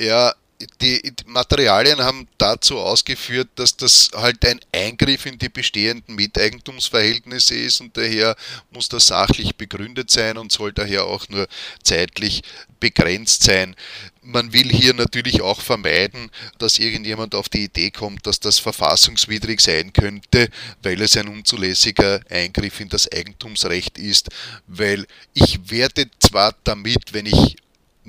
Ja, 0.00 0.32
die 0.80 1.12
Materialien 1.26 2.00
haben 2.00 2.26
dazu 2.36 2.78
ausgeführt, 2.78 3.48
dass 3.54 3.76
das 3.76 4.10
halt 4.14 4.44
ein 4.44 4.60
Eingriff 4.72 5.26
in 5.26 5.38
die 5.38 5.48
bestehenden 5.48 6.16
Miteigentumsverhältnisse 6.16 7.54
ist 7.54 7.80
und 7.80 7.96
daher 7.96 8.34
muss 8.70 8.88
das 8.88 9.06
sachlich 9.06 9.54
begründet 9.54 10.10
sein 10.10 10.36
und 10.36 10.50
soll 10.50 10.72
daher 10.72 11.04
auch 11.04 11.28
nur 11.28 11.46
zeitlich 11.82 12.42
begrenzt 12.80 13.44
sein. 13.44 13.76
Man 14.22 14.52
will 14.52 14.68
hier 14.68 14.94
natürlich 14.94 15.42
auch 15.42 15.60
vermeiden, 15.60 16.30
dass 16.58 16.78
irgendjemand 16.78 17.34
auf 17.36 17.48
die 17.48 17.64
Idee 17.64 17.90
kommt, 17.90 18.26
dass 18.26 18.40
das 18.40 18.58
verfassungswidrig 18.58 19.60
sein 19.60 19.92
könnte, 19.92 20.48
weil 20.82 21.00
es 21.00 21.16
ein 21.16 21.28
unzulässiger 21.28 22.20
Eingriff 22.28 22.80
in 22.80 22.88
das 22.88 23.10
Eigentumsrecht 23.10 23.96
ist, 23.96 24.28
weil 24.66 25.06
ich 25.34 25.70
werde 25.70 26.10
zwar 26.18 26.54
damit, 26.64 27.12
wenn 27.12 27.26
ich 27.26 27.56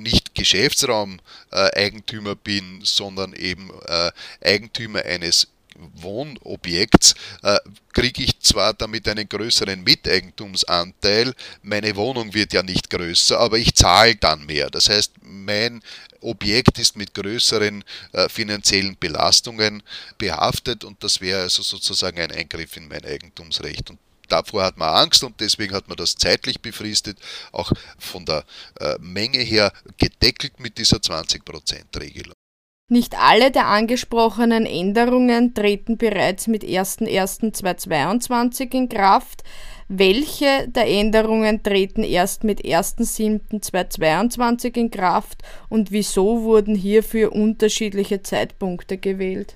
nicht 0.01 0.35
Geschäftsraumeigentümer 0.35 2.35
bin, 2.35 2.81
sondern 2.83 3.33
eben 3.33 3.71
äh, 3.87 4.11
Eigentümer 4.43 5.03
eines 5.03 5.47
Wohnobjekts, 5.95 7.15
äh, 7.43 7.57
kriege 7.93 8.23
ich 8.23 8.39
zwar 8.39 8.73
damit 8.73 9.07
einen 9.07 9.27
größeren 9.27 9.83
Miteigentumsanteil, 9.83 11.33
meine 11.61 11.95
Wohnung 11.95 12.33
wird 12.33 12.53
ja 12.53 12.63
nicht 12.63 12.89
größer, 12.89 13.39
aber 13.39 13.57
ich 13.57 13.73
zahle 13.75 14.15
dann 14.15 14.45
mehr. 14.45 14.69
Das 14.69 14.89
heißt, 14.89 15.13
mein 15.21 15.81
Objekt 16.21 16.79
ist 16.79 16.97
mit 16.97 17.13
größeren 17.13 17.83
äh, 18.11 18.29
finanziellen 18.29 18.97
Belastungen 18.99 19.83
behaftet 20.17 20.83
und 20.83 21.01
das 21.03 21.21
wäre 21.21 21.43
also 21.43 21.63
sozusagen 21.63 22.19
ein 22.19 22.31
Eingriff 22.31 22.75
in 22.75 22.87
mein 22.87 23.05
Eigentumsrecht. 23.05 23.89
Und 23.89 23.99
davor 24.31 24.63
hat 24.63 24.77
man 24.77 24.89
Angst 24.89 25.23
und 25.23 25.39
deswegen 25.39 25.73
hat 25.73 25.87
man 25.87 25.97
das 25.97 26.15
zeitlich 26.15 26.61
befristet, 26.61 27.17
auch 27.51 27.71
von 27.97 28.25
der 28.25 28.43
äh, 28.79 28.95
Menge 28.99 29.39
her 29.39 29.71
gedeckelt 29.97 30.59
mit 30.59 30.77
dieser 30.77 30.97
20%-Regelung. 30.97 32.33
Nicht 32.91 33.19
alle 33.19 33.51
der 33.51 33.67
angesprochenen 33.67 34.65
Änderungen 34.65 35.53
treten 35.53 35.97
bereits 35.97 36.47
mit 36.47 36.63
01.01.2022 36.63 38.73
in 38.73 38.89
Kraft. 38.89 39.43
Welche 39.89 40.67
der 40.67 40.87
Änderungen 40.87 41.61
treten 41.61 42.03
erst 42.03 42.43
mit 42.43 42.65
1.07.2022 42.65 44.75
in 44.75 44.89
Kraft 44.89 45.43
und 45.69 45.91
wieso 45.91 46.41
wurden 46.41 46.73
hierfür 46.73 47.31
unterschiedliche 47.31 48.23
Zeitpunkte 48.23 48.97
gewählt? 48.97 49.53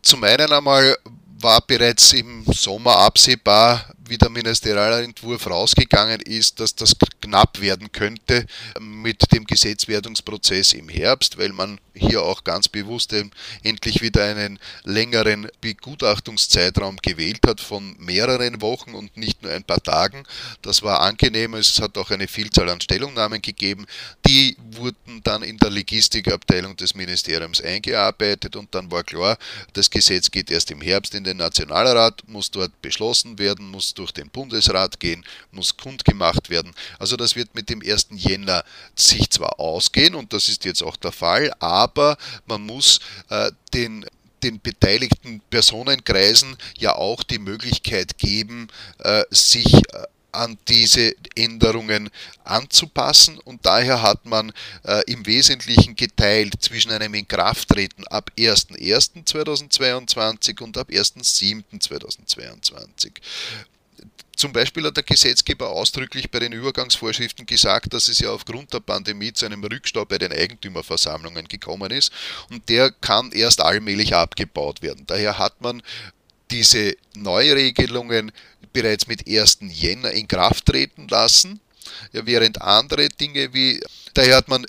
Zum 0.00 0.24
einen 0.24 0.50
einmal 0.50 0.96
war 1.38 1.60
bereits 1.66 2.14
im 2.14 2.44
Sommer 2.46 2.96
absehbar, 2.96 3.92
wie 4.10 4.18
der 4.18 4.28
Ministerialentwurf 4.28 5.46
rausgegangen 5.46 6.20
ist, 6.20 6.58
dass 6.58 6.74
das 6.74 6.96
knapp 7.20 7.60
werden 7.60 7.92
könnte 7.92 8.44
mit 8.80 9.32
dem 9.32 9.46
Gesetzwerdungsprozess 9.46 10.72
im 10.72 10.88
Herbst, 10.88 11.38
weil 11.38 11.52
man 11.52 11.78
hier 11.94 12.22
auch 12.22 12.44
ganz 12.44 12.68
bewusst 12.68 13.14
endlich 13.62 14.02
wieder 14.02 14.24
einen 14.24 14.58
längeren 14.84 15.48
Begutachtungszeitraum 15.60 16.96
gewählt 17.02 17.40
hat 17.46 17.60
von 17.60 17.94
mehreren 17.98 18.60
Wochen 18.60 18.94
und 18.94 19.16
nicht 19.16 19.42
nur 19.42 19.52
ein 19.52 19.64
paar 19.64 19.82
Tagen. 19.82 20.24
Das 20.62 20.82
war 20.82 21.00
angenehm. 21.00 21.54
Es 21.54 21.80
hat 21.80 21.96
auch 21.98 22.10
eine 22.10 22.26
Vielzahl 22.26 22.68
an 22.68 22.80
Stellungnahmen 22.80 23.40
gegeben. 23.42 23.86
Die 24.26 24.56
wurden 24.72 25.20
dann 25.22 25.42
in 25.42 25.58
der 25.58 25.70
Logistikabteilung 25.70 26.76
des 26.76 26.94
Ministeriums 26.94 27.60
eingearbeitet 27.60 28.56
und 28.56 28.74
dann 28.74 28.90
war 28.90 29.04
klar, 29.04 29.36
das 29.74 29.90
Gesetz 29.90 30.30
geht 30.30 30.50
erst 30.50 30.70
im 30.70 30.80
Herbst 30.80 31.14
in 31.14 31.24
den 31.24 31.36
Nationalrat, 31.36 32.22
muss 32.26 32.50
dort 32.50 32.80
beschlossen 32.82 33.38
werden, 33.38 33.68
muss 33.68 33.94
durch 34.00 34.12
den 34.12 34.30
Bundesrat 34.30 34.98
gehen, 34.98 35.24
muss 35.52 35.76
kundgemacht 35.76 36.50
werden. 36.50 36.72
Also 36.98 37.16
das 37.16 37.36
wird 37.36 37.54
mit 37.54 37.68
dem 37.68 37.82
1. 37.82 38.08
Jänner 38.12 38.64
sich 38.96 39.30
zwar 39.30 39.60
ausgehen 39.60 40.14
und 40.14 40.32
das 40.32 40.48
ist 40.48 40.64
jetzt 40.64 40.82
auch 40.82 40.96
der 40.96 41.12
Fall, 41.12 41.52
aber 41.60 42.16
man 42.46 42.62
muss 42.62 43.00
äh, 43.28 43.52
den 43.74 44.06
den 44.42 44.58
beteiligten 44.58 45.42
Personenkreisen 45.50 46.56
ja 46.78 46.94
auch 46.94 47.22
die 47.22 47.38
Möglichkeit 47.38 48.16
geben, 48.16 48.68
äh, 49.00 49.22
sich 49.30 49.74
äh, 49.74 50.06
an 50.32 50.58
diese 50.68 51.14
Änderungen 51.34 52.08
anzupassen 52.44 53.38
und 53.38 53.66
daher 53.66 54.02
hat 54.02 54.26
man 54.26 54.52
äh, 54.84 55.02
im 55.10 55.26
Wesentlichen 55.26 55.96
geteilt 55.96 56.54
zwischen 56.60 56.92
einem 56.92 57.14
Inkrafttreten 57.14 58.06
ab 58.06 58.30
01.01.2022 58.38 60.62
und 60.62 60.78
ab 60.78 60.90
1.07.2022. 60.90 63.10
Zum 64.36 64.52
Beispiel 64.52 64.84
hat 64.84 64.96
der 64.96 65.04
Gesetzgeber 65.04 65.68
ausdrücklich 65.68 66.30
bei 66.30 66.38
den 66.38 66.52
Übergangsvorschriften 66.52 67.44
gesagt, 67.44 67.92
dass 67.92 68.08
es 68.08 68.20
ja 68.20 68.30
aufgrund 68.30 68.72
der 68.72 68.80
Pandemie 68.80 69.32
zu 69.32 69.44
einem 69.44 69.62
Rückstau 69.62 70.06
bei 70.06 70.16
den 70.16 70.32
Eigentümerversammlungen 70.32 71.46
gekommen 71.46 71.90
ist 71.90 72.10
und 72.48 72.66
der 72.70 72.90
kann 72.90 73.32
erst 73.32 73.60
allmählich 73.60 74.14
abgebaut 74.14 74.80
werden. 74.80 75.04
Daher 75.06 75.38
hat 75.38 75.60
man 75.60 75.82
diese 76.50 76.96
Neuregelungen 77.14 78.32
bereits 78.72 79.06
mit 79.06 79.28
1. 79.28 79.58
Jänner 79.68 80.12
in 80.12 80.26
Kraft 80.26 80.66
treten 80.66 81.06
lassen, 81.08 81.60
während 82.12 82.62
andere 82.62 83.08
Dinge 83.08 83.52
wie, 83.52 83.80
daher 84.14 84.36
hat 84.36 84.48
man 84.48 84.66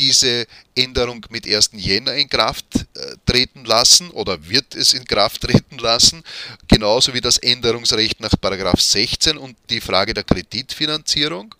diese 0.00 0.46
Änderung 0.74 1.26
mit 1.28 1.46
1. 1.46 1.70
Jänner 1.74 2.14
in 2.14 2.28
Kraft 2.28 2.86
äh, 2.94 3.16
treten 3.26 3.66
lassen 3.66 4.10
oder 4.10 4.48
wird 4.48 4.74
es 4.74 4.94
in 4.94 5.04
Kraft 5.04 5.42
treten 5.42 5.78
lassen, 5.78 6.22
genauso 6.66 7.12
wie 7.12 7.20
das 7.20 7.36
Änderungsrecht 7.36 8.18
nach 8.20 8.30
16 8.76 9.36
und 9.36 9.56
die 9.68 9.80
Frage 9.80 10.14
der 10.14 10.24
Kreditfinanzierung 10.24 11.54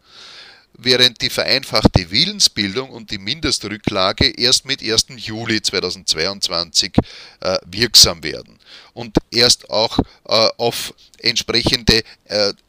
während 0.83 1.21
die 1.21 1.29
vereinfachte 1.29 2.11
Willensbildung 2.11 2.89
und 2.89 3.11
die 3.11 3.19
Mindestrücklage 3.19 4.31
erst 4.31 4.65
mit 4.65 4.83
1. 4.83 5.09
Juli 5.17 5.61
2022 5.61 6.93
äh, 7.41 7.59
wirksam 7.67 8.23
werden 8.23 8.59
und 8.95 9.15
erst 9.31 9.69
auch 9.69 9.99
äh, 9.99 10.49
auf 10.57 10.95
entsprechende 11.19 12.03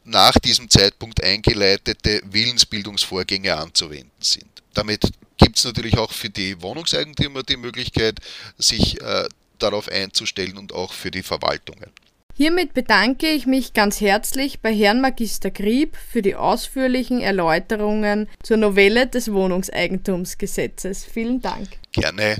nach 0.04 0.32
diesem 0.40 0.68
Zeitpunkt 0.68 1.22
eingeleitete 1.22 2.20
Willensbildungsvorgänge 2.24 3.56
anzuwenden 3.56 4.10
sind. 4.20 4.51
Damit 4.74 5.12
gibt 5.36 5.58
es 5.58 5.64
natürlich 5.64 5.98
auch 5.98 6.12
für 6.12 6.30
die 6.30 6.60
Wohnungseigentümer 6.62 7.42
die 7.42 7.56
Möglichkeit, 7.56 8.20
sich 8.58 9.00
äh, 9.00 9.24
darauf 9.58 9.88
einzustellen 9.88 10.56
und 10.56 10.72
auch 10.72 10.92
für 10.92 11.10
die 11.10 11.22
Verwaltungen. 11.22 11.90
Hiermit 12.34 12.72
bedanke 12.72 13.28
ich 13.28 13.46
mich 13.46 13.74
ganz 13.74 14.00
herzlich 14.00 14.60
bei 14.60 14.74
Herrn 14.74 15.02
Magister 15.02 15.50
Grieb 15.50 15.96
für 15.96 16.22
die 16.22 16.34
ausführlichen 16.34 17.20
Erläuterungen 17.20 18.28
zur 18.42 18.56
Novelle 18.56 19.06
des 19.06 19.32
Wohnungseigentumsgesetzes. 19.32 21.04
Vielen 21.04 21.42
Dank. 21.42 21.68
Gerne. 21.92 22.38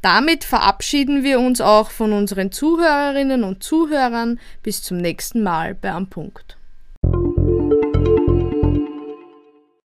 Damit 0.00 0.44
verabschieden 0.44 1.24
wir 1.24 1.40
uns 1.40 1.60
auch 1.60 1.90
von 1.90 2.12
unseren 2.12 2.52
Zuhörerinnen 2.52 3.42
und 3.42 3.64
Zuhörern. 3.64 4.38
Bis 4.62 4.82
zum 4.82 4.98
nächsten 4.98 5.42
Mal 5.42 5.74
bei 5.74 5.90
Am 5.90 6.08
Punkt. 6.08 6.56